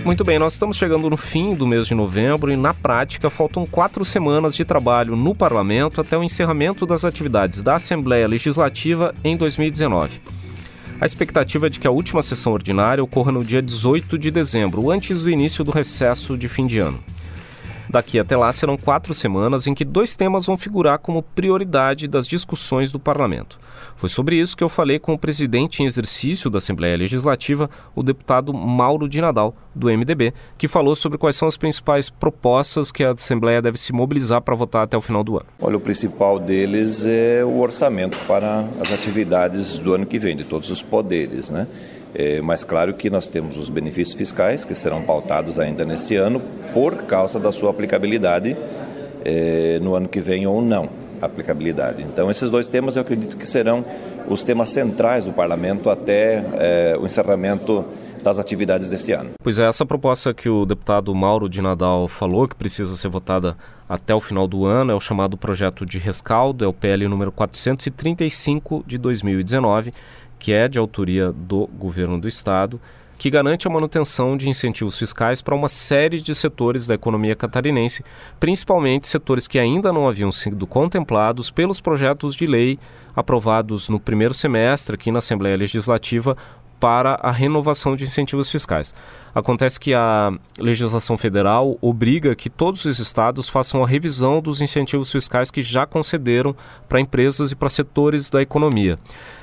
Muito 0.05 0.25
bem, 0.25 0.38
nós 0.38 0.55
estamos 0.55 0.79
chegando 0.79 1.11
no 1.11 1.17
fim 1.17 1.55
do 1.55 1.67
mês 1.67 1.87
de 1.87 1.95
novembro 1.95 2.50
e, 2.50 2.57
na 2.57 2.73
prática, 2.73 3.29
faltam 3.29 3.67
quatro 3.67 4.05
semanas 4.05 4.57
de 4.57 4.64
trabalho 4.64 5.14
no 5.14 5.35
parlamento 5.35 6.00
até 6.00 6.17
o 6.17 6.25
encerramento 6.25 6.87
das 6.87 7.05
atividades 7.05 7.62
da 7.62 7.76
Assembleia 7.76 8.26
Legislativa 8.26 9.14
em 9.23 9.37
2019. 9.37 10.21
A 11.00 11.07
expectativa 11.07 11.67
é 11.67 11.71
de 11.71 11.79
que 11.79 11.87
a 11.87 11.90
última 11.90 12.23
sessão 12.23 12.52
ordinária 12.52 13.05
ocorra 13.05 13.31
no 13.31 13.45
dia 13.45 13.62
18 13.62 14.19
de 14.19 14.31
dezembro, 14.31 14.90
antes 14.90 15.23
do 15.23 15.31
início 15.31 15.62
do 15.62 15.71
recesso 15.71 16.37
de 16.37 16.49
fim 16.49 16.67
de 16.67 16.79
ano. 16.79 16.99
Daqui 17.90 18.20
até 18.20 18.37
lá 18.37 18.52
serão 18.52 18.76
quatro 18.76 19.12
semanas 19.12 19.66
em 19.66 19.75
que 19.75 19.85
dois 19.85 20.14
temas 20.14 20.47
vão 20.47 20.56
figurar 20.56 21.00
como 21.00 21.25
prioridade 21.25 22.06
das 22.06 22.25
discussões 22.25 22.92
do 22.92 23.00
parlamento. 23.00 23.59
Foi 23.97 24.09
sobre 24.09 24.37
isso 24.37 24.56
que 24.56 24.62
eu 24.62 24.68
falei 24.68 25.00
com 25.00 25.12
o 25.12 25.18
presidente 25.18 25.82
em 25.82 25.87
exercício 25.87 26.49
da 26.49 26.59
Assembleia 26.59 26.97
Legislativa, 26.97 27.68
o 27.92 28.04
deputado 28.04 28.54
Mauro 28.54 29.09
de 29.09 29.20
Nadal, 29.20 29.56
do 29.75 29.88
MDB, 29.88 30.32
que 30.56 30.68
falou 30.68 30.94
sobre 30.94 31.18
quais 31.18 31.35
são 31.35 31.49
as 31.49 31.56
principais 31.56 32.09
propostas 32.09 32.92
que 32.92 33.02
a 33.02 33.11
Assembleia 33.11 33.61
deve 33.61 33.76
se 33.76 33.92
mobilizar 33.92 34.40
para 34.40 34.54
votar 34.54 34.85
até 34.85 34.97
o 34.97 35.00
final 35.00 35.25
do 35.25 35.37
ano. 35.37 35.47
Olha, 35.61 35.76
o 35.76 35.80
principal 35.80 36.38
deles 36.38 37.04
é 37.04 37.44
o 37.44 37.59
orçamento 37.59 38.16
para 38.28 38.68
as 38.80 38.92
atividades 38.92 39.80
do 39.80 39.94
ano 39.94 40.06
que 40.06 40.18
vem, 40.18 40.37
de 40.37 40.44
todos 40.44 40.70
os 40.70 40.80
poderes, 40.80 41.50
né? 41.50 41.66
É, 42.14 42.40
mas 42.40 42.64
claro 42.64 42.95
que 42.95 43.09
nós 43.09 43.26
temos 43.26 43.57
os 43.57 43.71
benefícios 43.71 44.17
fiscais 44.17 44.64
que 44.64 44.75
serão 44.75 45.03
pautados 45.03 45.59
ainda 45.59 45.85
neste 45.85 46.16
ano 46.16 46.40
por 46.73 47.03
causa 47.05 47.38
da 47.38 47.53
sua 47.53 47.70
aplicabilidade 47.70 48.57
é, 49.25 49.79
no 49.81 49.94
ano 49.94 50.09
que 50.09 50.20
vem 50.20 50.46
ou 50.46 50.61
não 50.61 50.88
aplicabilidade. 51.20 52.03
Então 52.03 52.31
esses 52.31 52.51
dois 52.51 52.66
temas 52.66 52.96
eu 52.96 53.03
acredito 53.03 53.37
que 53.37 53.46
serão 53.46 53.85
os 54.27 54.42
temas 54.42 54.70
centrais 54.70 55.25
do 55.25 55.33
Parlamento 55.33 55.90
até 55.90 56.44
é, 56.55 56.96
o 56.99 57.07
encerramento 57.07 57.85
das 58.23 58.38
atividades 58.38 58.90
deste 58.90 59.12
ano. 59.12 59.31
Pois 59.42 59.59
é, 59.59 59.66
essa 59.66 59.87
proposta 59.87 60.35
que 60.35 60.49
o 60.49 60.66
deputado 60.66 61.14
Mauro 61.14 61.49
de 61.49 61.62
Nadal 61.62 62.07
falou, 62.07 62.46
que 62.46 62.55
precisa 62.55 62.94
ser 62.96 63.09
votada 63.09 63.57
até 63.88 64.14
o 64.14 64.20
final 64.20 64.46
do 64.46 64.66
ano, 64.66 64.92
é 64.92 64.94
o 64.94 65.01
chamado 65.01 65.37
projeto 65.37 65.87
de 65.87 65.99
rescaldo, 65.99 66.64
é 66.64 66.68
o 66.68 66.73
PL 66.73 67.09
número 67.09 67.33
435 67.33 68.85
de 68.87 68.99
2019 68.99 69.92
que 70.40 70.53
é 70.53 70.66
de 70.66 70.79
autoria 70.79 71.31
do 71.31 71.68
governo 71.68 72.18
do 72.18 72.26
estado, 72.26 72.81
que 73.18 73.29
garante 73.29 73.68
a 73.68 73.70
manutenção 73.70 74.35
de 74.35 74.48
incentivos 74.48 74.98
fiscais 74.98 75.42
para 75.42 75.55
uma 75.55 75.68
série 75.68 76.22
de 76.22 76.35
setores 76.35 76.87
da 76.87 76.94
economia 76.94 77.37
catarinense, 77.37 78.03
principalmente 78.40 79.07
setores 79.07 79.46
que 79.46 79.59
ainda 79.59 79.92
não 79.92 80.09
haviam 80.09 80.33
sido 80.33 80.66
contemplados 80.66 81.50
pelos 81.50 81.83
projetos 81.83 82.35
de 82.35 82.46
lei 82.46 82.79
aprovados 83.14 83.90
no 83.90 84.00
primeiro 84.00 84.33
semestre 84.33 84.94
aqui 84.94 85.12
na 85.12 85.18
Assembleia 85.18 85.55
Legislativa 85.55 86.35
para 86.81 87.14
a 87.23 87.31
renovação 87.31 87.95
de 87.95 88.05
incentivos 88.05 88.51
fiscais. 88.51 88.95
Acontece 89.35 89.79
que 89.79 89.95
a 89.95 90.33
legislação 90.59 91.16
federal 91.16 91.77
obriga 91.81 92.35
que 92.35 92.51
todos 92.51 92.85
os 92.87 92.99
estados 92.99 93.49
façam 93.49 93.85
a 93.85 93.87
revisão 93.87 94.40
dos 94.40 94.61
incentivos 94.61 95.12
fiscais 95.12 95.51
que 95.51 95.62
já 95.62 95.87
concederam 95.87 96.57
para 96.88 97.01
empresas 97.01 97.53
e 97.53 97.57
para 97.57 97.69
setores 97.69 98.31
da 98.31 98.43
economia. 98.43 98.99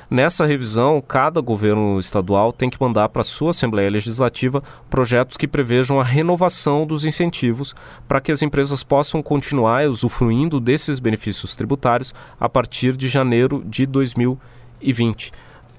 Nessa 0.09 0.45
revisão, 0.45 1.03
cada 1.05 1.41
governo 1.41 1.99
estadual 1.99 2.53
tem 2.53 2.69
que 2.69 2.79
mandar 2.81 3.09
para 3.09 3.23
sua 3.23 3.49
Assembleia 3.49 3.89
Legislativa 3.89 4.63
projetos 4.89 5.35
que 5.35 5.47
prevejam 5.47 5.99
a 5.99 6.03
renovação 6.03 6.87
dos 6.87 7.03
incentivos 7.03 7.75
para 8.07 8.21
que 8.21 8.31
as 8.31 8.41
empresas 8.41 8.83
possam 8.83 9.21
continuar 9.21 9.85
usufruindo 9.87 10.61
desses 10.61 10.99
benefícios 10.99 11.57
tributários 11.57 12.15
a 12.39 12.47
partir 12.47 12.95
de 12.95 13.09
janeiro 13.09 13.61
de 13.65 13.85
2020. 13.85 15.33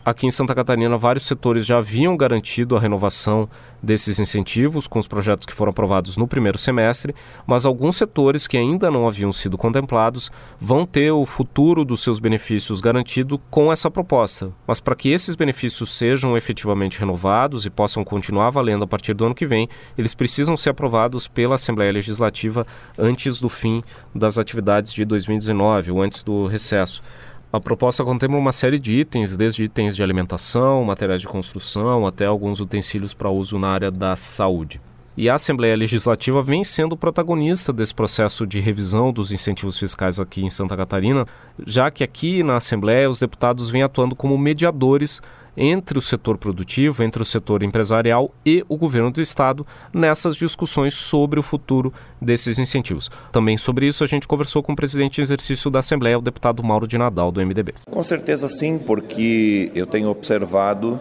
Aqui 0.09 0.27
em 0.27 0.31
Santa 0.31 0.55
Catarina, 0.55 0.97
vários 0.97 1.27
setores 1.27 1.66
já 1.66 1.77
haviam 1.77 2.16
garantido 2.16 2.75
a 2.75 2.81
renovação 2.81 3.47
desses 3.83 4.18
incentivos 4.18 4.88
com 4.88 4.99
os 4.99 5.07
projetos 5.07 5.44
que 5.44 5.53
foram 5.53 5.68
aprovados 5.68 6.16
no 6.16 6.27
primeiro 6.27 6.57
semestre, 6.57 7.14
mas 7.47 7.66
alguns 7.66 7.97
setores 7.97 8.47
que 8.47 8.57
ainda 8.57 8.90
não 8.90 9.07
haviam 9.07 9.31
sido 9.31 9.59
contemplados 9.59 10.31
vão 10.59 10.87
ter 10.87 11.12
o 11.12 11.27
futuro 11.27 11.85
dos 11.85 12.01
seus 12.01 12.18
benefícios 12.18 12.81
garantido 12.81 13.38
com 13.51 13.71
essa 13.71 13.90
proposta. 13.90 14.51
Mas 14.66 14.81
para 14.81 14.97
que 14.97 15.11
esses 15.11 15.37
benefícios 15.37 15.92
sejam 15.92 16.38
efetivamente 16.38 16.99
renovados 16.99 17.66
e 17.66 17.71
possam 17.71 18.03
continuar 18.03 18.49
valendo 18.49 18.85
a 18.85 18.88
partir 18.88 19.12
do 19.12 19.27
ano 19.27 19.35
que 19.35 19.44
vem, 19.44 19.68
eles 19.99 20.14
precisam 20.14 20.57
ser 20.57 20.71
aprovados 20.71 21.29
pela 21.29 21.57
Assembleia 21.57 21.92
Legislativa 21.92 22.66
antes 22.97 23.42
do 23.42 23.51
fim 23.51 23.83
das 24.14 24.38
atividades 24.38 24.94
de 24.94 25.05
2019 25.05 25.90
ou 25.90 26.01
antes 26.01 26.23
do 26.23 26.47
recesso. 26.47 27.03
A 27.50 27.58
proposta 27.58 28.04
contempla 28.04 28.37
uma 28.37 28.52
série 28.52 28.78
de 28.78 28.92
itens, 28.92 29.34
desde 29.34 29.64
itens 29.64 29.96
de 29.96 30.02
alimentação, 30.02 30.84
materiais 30.84 31.22
de 31.22 31.26
construção, 31.26 32.06
até 32.06 32.26
alguns 32.26 32.61
utensílios 32.61 33.14
para 33.14 33.30
uso 33.30 33.58
na 33.58 33.68
área 33.68 33.90
da 33.90 34.14
saúde. 34.16 34.78
E 35.16 35.30
a 35.30 35.34
Assembleia 35.34 35.74
Legislativa 35.74 36.42
vem 36.42 36.62
sendo 36.62 36.94
protagonista 36.94 37.72
desse 37.72 37.94
processo 37.94 38.46
de 38.46 38.61
revisão 38.61 39.11
dos 39.11 39.32
incentivos 39.32 39.78
fiscais 39.78 40.20
aqui 40.20 40.44
em 40.44 40.50
Santa 40.50 40.76
Catarina, 40.76 41.26
já 41.66 41.90
que 41.90 42.04
aqui 42.04 42.42
na 42.42 42.56
Assembleia 42.56 43.08
os 43.08 43.18
deputados 43.18 43.70
vêm 43.70 43.82
atuando 43.82 44.14
como 44.14 44.37
mediadores 44.37 45.22
entre 45.59 45.99
o 45.99 46.01
setor 46.01 46.38
produtivo, 46.38 47.03
entre 47.03 47.21
o 47.21 47.25
setor 47.25 47.64
empresarial 47.64 48.33
e 48.47 48.64
o 48.68 48.77
governo 48.77 49.11
do 49.11 49.21
estado 49.21 49.66
nessas 49.92 50.37
discussões 50.37 50.94
sobre 50.94 51.40
o 51.40 51.42
futuro 51.42 51.92
desses 52.23 52.61
incentivos. 52.61 53.11
Também 53.33 53.57
sobre 53.57 53.88
isso 53.88 54.05
a 54.05 54.07
gente 54.07 54.29
conversou 54.29 54.62
com 54.62 54.73
o 54.73 54.77
presidente 54.77 55.18
em 55.18 55.23
exercício 55.23 55.68
da 55.71 55.81
Assembleia, 55.81 56.18
o 56.18 56.23
deputado 56.23 56.62
Mauro 56.62 56.87
de 56.87 56.97
Nadal, 56.97 57.33
do 57.33 57.44
MDB. 57.44 57.75
Com 57.90 58.03
certeza 58.03 58.47
sim, 58.49 58.79
porque 58.79 59.73
eu 59.75 59.87
tenho 59.87 60.09
observado 60.09 61.01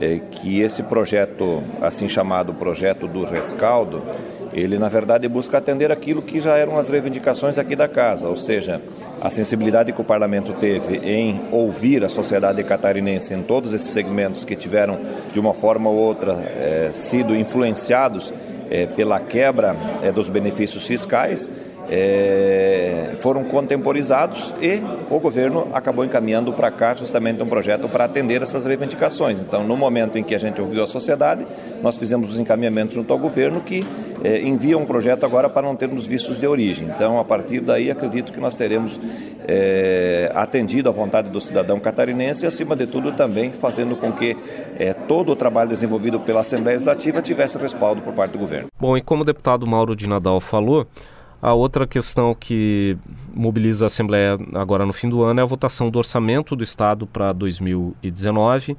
é, 0.00 0.18
que 0.18 0.60
esse 0.60 0.82
projeto, 0.82 1.62
assim 1.82 2.08
chamado 2.08 2.54
projeto 2.54 3.06
do 3.06 3.24
rescaldo, 3.24 4.00
ele 4.58 4.78
na 4.78 4.88
verdade 4.88 5.28
busca 5.28 5.58
atender 5.58 5.90
aquilo 5.92 6.22
que 6.22 6.40
já 6.40 6.56
eram 6.56 6.78
as 6.78 6.88
reivindicações 6.88 7.58
aqui 7.58 7.74
da 7.74 7.88
casa, 7.88 8.28
ou 8.28 8.36
seja, 8.36 8.80
a 9.20 9.30
sensibilidade 9.30 9.92
que 9.92 10.00
o 10.00 10.04
parlamento 10.04 10.52
teve 10.52 10.98
em 10.98 11.40
ouvir 11.50 12.04
a 12.04 12.08
sociedade 12.08 12.62
catarinense 12.64 13.34
em 13.34 13.42
todos 13.42 13.72
esses 13.72 13.90
segmentos 13.90 14.44
que 14.44 14.54
tiveram, 14.54 14.98
de 15.32 15.40
uma 15.40 15.54
forma 15.54 15.90
ou 15.90 15.96
outra, 15.96 16.32
é, 16.32 16.90
sido 16.92 17.34
influenciados 17.34 18.32
é, 18.70 18.86
pela 18.86 19.18
quebra 19.18 19.74
é, 20.02 20.12
dos 20.12 20.28
benefícios 20.28 20.86
fiscais 20.86 21.50
é, 21.90 23.16
foram 23.20 23.44
contemporizados 23.44 24.54
e 24.60 24.82
o 25.10 25.18
governo 25.18 25.68
acabou 25.72 26.04
encaminhando 26.04 26.52
para 26.52 26.70
cá 26.70 26.94
justamente 26.94 27.42
um 27.42 27.46
projeto 27.46 27.88
para 27.88 28.04
atender 28.04 28.42
essas 28.42 28.64
reivindicações. 28.64 29.38
Então, 29.38 29.64
no 29.64 29.76
momento 29.76 30.18
em 30.18 30.22
que 30.22 30.34
a 30.34 30.38
gente 30.38 30.60
ouviu 30.60 30.82
a 30.84 30.86
sociedade, 30.86 31.46
nós 31.82 31.96
fizemos 31.96 32.30
os 32.30 32.38
encaminhamentos 32.38 32.94
junto 32.94 33.12
ao 33.12 33.18
governo 33.18 33.60
que 33.60 33.86
é, 34.22 34.42
envia 34.42 34.76
um 34.76 34.84
projeto 34.84 35.24
agora 35.24 35.48
para 35.48 35.66
não 35.66 35.76
termos 35.76 36.06
vistos 36.06 36.38
de 36.38 36.46
origem. 36.46 36.88
Então, 36.88 37.18
a 37.18 37.24
partir 37.24 37.60
daí, 37.60 37.90
acredito 37.90 38.32
que 38.32 38.40
nós 38.40 38.56
teremos 38.56 39.00
é, 39.46 40.30
atendido 40.34 40.88
à 40.88 40.92
vontade 40.92 41.30
do 41.30 41.40
cidadão 41.40 41.78
catarinense 41.80 42.44
e, 42.44 42.48
acima 42.48 42.76
de 42.76 42.86
tudo, 42.86 43.12
também 43.12 43.50
fazendo 43.50 43.96
com 43.96 44.12
que 44.12 44.36
é, 44.78 44.92
todo 44.92 45.32
o 45.32 45.36
trabalho 45.36 45.68
desenvolvido 45.70 46.20
pela 46.20 46.40
Assembleia 46.40 46.76
Legislativa 46.76 47.22
tivesse 47.22 47.56
respaldo 47.58 48.02
por 48.02 48.12
parte 48.12 48.32
do 48.32 48.38
governo. 48.38 48.68
Bom, 48.78 48.96
e 48.96 49.00
como 49.00 49.22
o 49.22 49.24
deputado 49.24 49.68
Mauro 49.68 49.94
de 49.94 50.08
Nadal 50.08 50.40
falou, 50.40 50.86
a 51.40 51.54
outra 51.54 51.86
questão 51.86 52.34
que 52.34 52.96
mobiliza 53.32 53.86
a 53.86 53.88
Assembleia 53.88 54.36
agora 54.54 54.84
no 54.84 54.92
fim 54.92 55.08
do 55.08 55.22
ano 55.22 55.40
é 55.40 55.42
a 55.42 55.46
votação 55.46 55.90
do 55.90 55.98
orçamento 55.98 56.56
do 56.56 56.64
Estado 56.64 57.06
para 57.06 57.32
2019. 57.32 58.76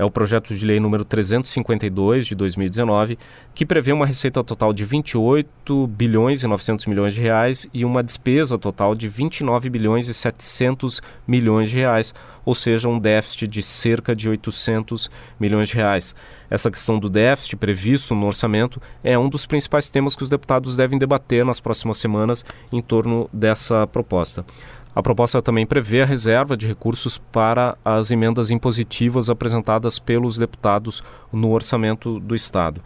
É 0.00 0.04
o 0.04 0.10
projeto 0.10 0.54
de 0.54 0.64
lei 0.64 0.80
número 0.80 1.04
352 1.04 2.26
de 2.26 2.34
2019, 2.34 3.18
que 3.54 3.66
prevê 3.66 3.92
uma 3.92 4.06
receita 4.06 4.42
total 4.42 4.72
de 4.72 4.82
28 4.82 5.86
bilhões 5.88 6.42
e 6.42 6.46
900 6.46 6.86
milhões 6.86 7.12
de 7.12 7.20
reais 7.20 7.68
e 7.74 7.84
uma 7.84 8.02
despesa 8.02 8.56
total 8.56 8.94
de 8.94 9.06
29 9.10 9.68
bilhões 9.68 10.08
e 10.08 10.14
700 10.14 11.02
milhões 11.28 11.68
de 11.68 11.76
reais, 11.76 12.14
ou 12.46 12.54
seja, 12.54 12.88
um 12.88 12.98
déficit 12.98 13.46
de 13.46 13.62
cerca 13.62 14.16
de 14.16 14.26
800 14.26 15.10
milhões 15.38 15.68
de 15.68 15.74
reais. 15.74 16.14
Essa 16.48 16.70
questão 16.70 16.98
do 16.98 17.10
déficit 17.10 17.56
previsto 17.56 18.14
no 18.14 18.24
orçamento 18.24 18.80
é 19.04 19.18
um 19.18 19.28
dos 19.28 19.44
principais 19.44 19.90
temas 19.90 20.16
que 20.16 20.22
os 20.22 20.30
deputados 20.30 20.74
devem 20.76 20.98
debater 20.98 21.44
nas 21.44 21.60
próximas 21.60 21.98
semanas 21.98 22.42
em 22.72 22.80
torno 22.80 23.28
dessa 23.34 23.86
proposta. 23.86 24.46
A 24.94 25.02
proposta 25.02 25.40
também 25.40 25.66
prevê 25.66 26.02
a 26.02 26.06
reserva 26.06 26.56
de 26.56 26.66
recursos 26.66 27.16
para 27.16 27.76
as 27.84 28.10
emendas 28.10 28.50
impositivas 28.50 29.30
apresentadas 29.30 29.98
pelos 29.98 30.36
deputados 30.36 31.02
no 31.32 31.50
orçamento 31.50 32.18
do 32.18 32.34
Estado. 32.34 32.80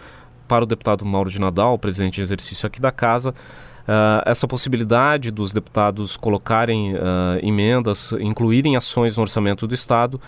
Para 0.46 0.64
o 0.64 0.66
deputado 0.66 1.04
Mauro 1.04 1.30
de 1.30 1.40
Nadal, 1.40 1.78
presidente 1.78 2.16
de 2.16 2.22
exercício 2.22 2.66
aqui 2.66 2.80
da 2.80 2.92
Casa, 2.92 3.34
Uh, 3.84 4.24
essa 4.24 4.48
possibilidade 4.48 5.30
dos 5.30 5.52
deputados 5.52 6.16
colocarem 6.16 6.94
uh, 6.94 6.98
emendas, 7.42 8.12
incluírem 8.18 8.76
ações 8.76 9.18
no 9.18 9.20
orçamento 9.20 9.66
do 9.66 9.74
Estado, 9.74 10.18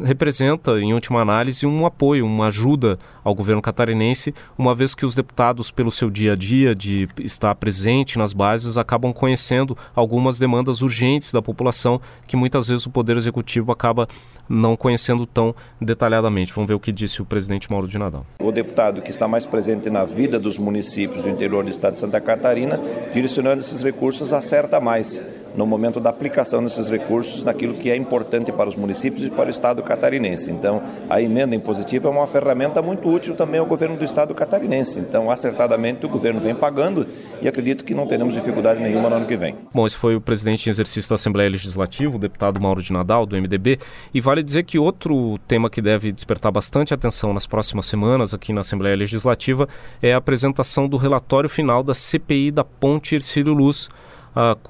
representa, 0.00 0.78
em 0.80 0.92
última 0.92 1.20
análise, 1.20 1.66
um 1.66 1.86
apoio, 1.86 2.26
uma 2.26 2.46
ajuda 2.46 2.98
ao 3.24 3.34
governo 3.34 3.62
catarinense, 3.62 4.34
uma 4.56 4.74
vez 4.74 4.94
que 4.94 5.04
os 5.04 5.14
deputados, 5.14 5.70
pelo 5.70 5.90
seu 5.90 6.10
dia 6.10 6.32
a 6.32 6.36
dia 6.36 6.74
de 6.74 7.08
estar 7.18 7.54
presente 7.54 8.18
nas 8.18 8.32
bases, 8.32 8.76
acabam 8.76 9.12
conhecendo 9.12 9.76
algumas 9.94 10.38
demandas 10.38 10.82
urgentes 10.82 11.32
da 11.32 11.42
população 11.42 12.00
que 12.26 12.36
muitas 12.36 12.68
vezes 12.68 12.86
o 12.86 12.90
Poder 12.90 13.16
Executivo 13.16 13.72
acaba 13.72 14.06
não 14.48 14.76
conhecendo 14.76 15.26
tão 15.26 15.54
detalhadamente. 15.80 16.52
Vamos 16.52 16.68
ver 16.68 16.74
o 16.74 16.80
que 16.80 16.92
disse 16.92 17.20
o 17.20 17.24
presidente 17.24 17.70
Mauro 17.70 17.88
de 17.88 17.98
Nadal. 17.98 18.24
O 18.38 18.52
deputado 18.52 19.02
que 19.02 19.10
está 19.10 19.26
mais 19.26 19.44
presente 19.44 19.90
na 19.90 20.04
vida 20.04 20.38
dos 20.38 20.58
municípios 20.58 21.22
do 21.22 21.28
interior 21.28 21.64
do 21.64 21.70
estado 21.70 21.94
de 21.94 21.98
Santa 21.98 22.20
Catarina, 22.20 22.78
direcionando 23.12 23.60
esses 23.60 23.82
recursos, 23.82 24.32
acerta 24.32 24.80
mais 24.80 25.20
no 25.56 25.66
momento 25.66 25.98
da 25.98 26.10
aplicação 26.10 26.62
desses 26.62 26.90
recursos 26.90 27.42
naquilo 27.42 27.74
que 27.74 27.90
é 27.90 27.96
importante 27.96 28.52
para 28.52 28.68
os 28.68 28.76
municípios 28.76 29.26
e 29.26 29.30
para 29.30 29.48
o 29.48 29.50
Estado 29.50 29.82
catarinense. 29.82 30.50
Então, 30.50 30.82
a 31.08 31.20
emenda 31.20 31.54
impositiva 31.54 32.08
é 32.08 32.10
uma 32.10 32.26
ferramenta 32.26 32.82
muito 32.82 33.08
útil 33.08 33.34
também 33.34 33.58
ao 33.58 33.66
governo 33.66 33.96
do 33.96 34.04
Estado 34.04 34.34
catarinense. 34.34 34.98
Então, 34.98 35.30
acertadamente, 35.30 36.04
o 36.04 36.08
governo 36.08 36.40
vem 36.40 36.54
pagando 36.54 37.06
e 37.40 37.48
acredito 37.48 37.84
que 37.84 37.94
não 37.94 38.06
teremos 38.06 38.34
dificuldade 38.34 38.82
nenhuma 38.82 39.08
no 39.08 39.16
ano 39.16 39.26
que 39.26 39.36
vem. 39.36 39.54
Bom, 39.72 39.86
esse 39.86 39.96
foi 39.96 40.14
o 40.14 40.20
presidente 40.20 40.66
em 40.66 40.70
exercício 40.70 41.08
da 41.08 41.14
Assembleia 41.14 41.48
Legislativa, 41.48 42.14
o 42.14 42.18
deputado 42.18 42.60
Mauro 42.60 42.82
de 42.82 42.92
Nadal, 42.92 43.24
do 43.24 43.36
MDB. 43.36 43.78
E 44.12 44.20
vale 44.20 44.42
dizer 44.42 44.64
que 44.64 44.78
outro 44.78 45.38
tema 45.48 45.70
que 45.70 45.80
deve 45.80 46.12
despertar 46.12 46.52
bastante 46.52 46.92
atenção 46.92 47.32
nas 47.32 47.46
próximas 47.46 47.86
semanas 47.86 48.34
aqui 48.34 48.52
na 48.52 48.60
Assembleia 48.60 48.96
Legislativa 48.96 49.68
é 50.02 50.12
a 50.12 50.18
apresentação 50.18 50.88
do 50.88 50.96
relatório 50.96 51.48
final 51.48 51.82
da 51.82 51.94
CPI 51.94 52.50
da 52.50 52.64
Ponte 52.64 53.14
Ercílio 53.14 53.54
Luz 53.54 53.88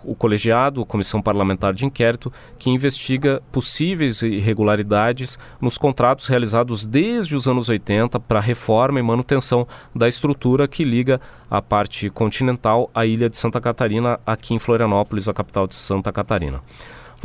o 0.04 0.14
colegiado, 0.14 0.80
a 0.80 0.86
Comissão 0.86 1.20
Parlamentar 1.20 1.74
de 1.74 1.84
Inquérito, 1.84 2.32
que 2.58 2.70
investiga 2.70 3.42
possíveis 3.50 4.22
irregularidades 4.22 5.38
nos 5.60 5.76
contratos 5.76 6.28
realizados 6.28 6.86
desde 6.86 7.34
os 7.34 7.48
anos 7.48 7.68
80 7.68 8.20
para 8.20 8.38
reforma 8.38 9.00
e 9.00 9.02
manutenção 9.02 9.66
da 9.94 10.06
estrutura 10.06 10.68
que 10.68 10.84
liga 10.84 11.20
a 11.50 11.60
parte 11.60 12.08
continental 12.10 12.88
à 12.94 13.04
ilha 13.04 13.28
de 13.28 13.36
Santa 13.36 13.60
Catarina, 13.60 14.20
aqui 14.24 14.54
em 14.54 14.58
Florianópolis, 14.58 15.28
a 15.28 15.34
capital 15.34 15.66
de 15.66 15.74
Santa 15.74 16.12
Catarina. 16.12 16.60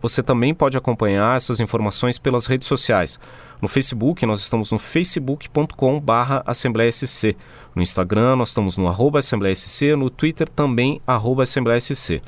Você 0.02 0.20
também 0.20 0.52
pode 0.52 0.76
acompanhar 0.76 1.36
essas 1.36 1.60
informações 1.60 2.18
pelas 2.18 2.46
redes 2.46 2.66
sociais. 2.66 3.20
No 3.62 3.68
Facebook, 3.68 4.26
nós 4.26 4.40
estamos 4.40 4.72
no 4.72 4.80
facebook.com.br 4.80 6.42
AssembleiaSC. 6.44 7.36
No 7.72 7.80
Instagram, 7.80 8.34
nós 8.34 8.48
estamos 8.48 8.76
no 8.76 8.88
arroba 8.88 9.20
AssembleiaSC. 9.20 9.94
No 9.94 10.10
Twitter, 10.10 10.48
também 10.48 11.00
arroba 11.06 11.44
AssembleiaSC. 11.44 12.20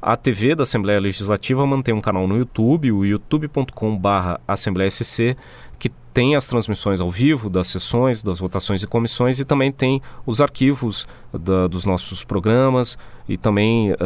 A 0.00 0.16
TV 0.16 0.54
da 0.54 0.62
Assembleia 0.62 1.00
Legislativa 1.00 1.66
mantém 1.66 1.94
um 1.94 2.00
canal 2.00 2.26
no 2.28 2.36
YouTube, 2.36 2.92
o 2.92 3.04
youtube.com.br 3.04 4.40
AssembleiaSC, 4.46 5.36
que 5.78 5.90
tem 6.12 6.34
as 6.34 6.48
transmissões 6.48 7.00
ao 7.00 7.10
vivo 7.10 7.50
das 7.50 7.66
sessões, 7.66 8.22
das 8.22 8.38
votações 8.38 8.82
e 8.82 8.86
comissões 8.86 9.38
e 9.38 9.44
também 9.44 9.70
tem 9.70 10.00
os 10.24 10.40
arquivos 10.40 11.06
da, 11.32 11.66
dos 11.66 11.84
nossos 11.84 12.24
programas 12.24 12.96
e 13.28 13.36
também 13.36 13.92
uh, 13.92 13.96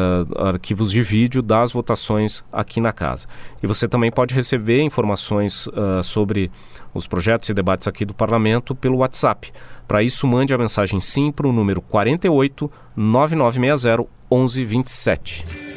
arquivos 0.47 0.91
de 0.91 1.03
vídeo 1.03 1.41
das 1.41 1.71
votações 1.71 2.43
aqui 2.53 2.81
na 2.81 2.93
casa. 2.93 3.29
E 3.63 3.67
você 3.67 3.87
também 3.87 4.11
pode 4.11 4.35
receber 4.35 4.83
informações 4.83 5.69
uh, 5.69 6.03
sobre 6.03 6.51
os 6.93 7.07
projetos 7.07 7.49
e 7.49 7.55
debates 7.55 7.87
aqui 7.87 8.05
do 8.05 8.15
Parlamento 8.15 8.75
pelo 8.75 8.99
WhatsApp. 8.99 9.53
Para 9.87 10.03
isso, 10.03 10.27
mande 10.27 10.53
a 10.53 10.59
mensagem 10.59 10.99
sim 10.99 11.31
para 11.31 11.47
o 11.47 11.53
número 11.53 11.81
48 11.81 12.71
9960 12.97 14.05
1127. 14.31 15.70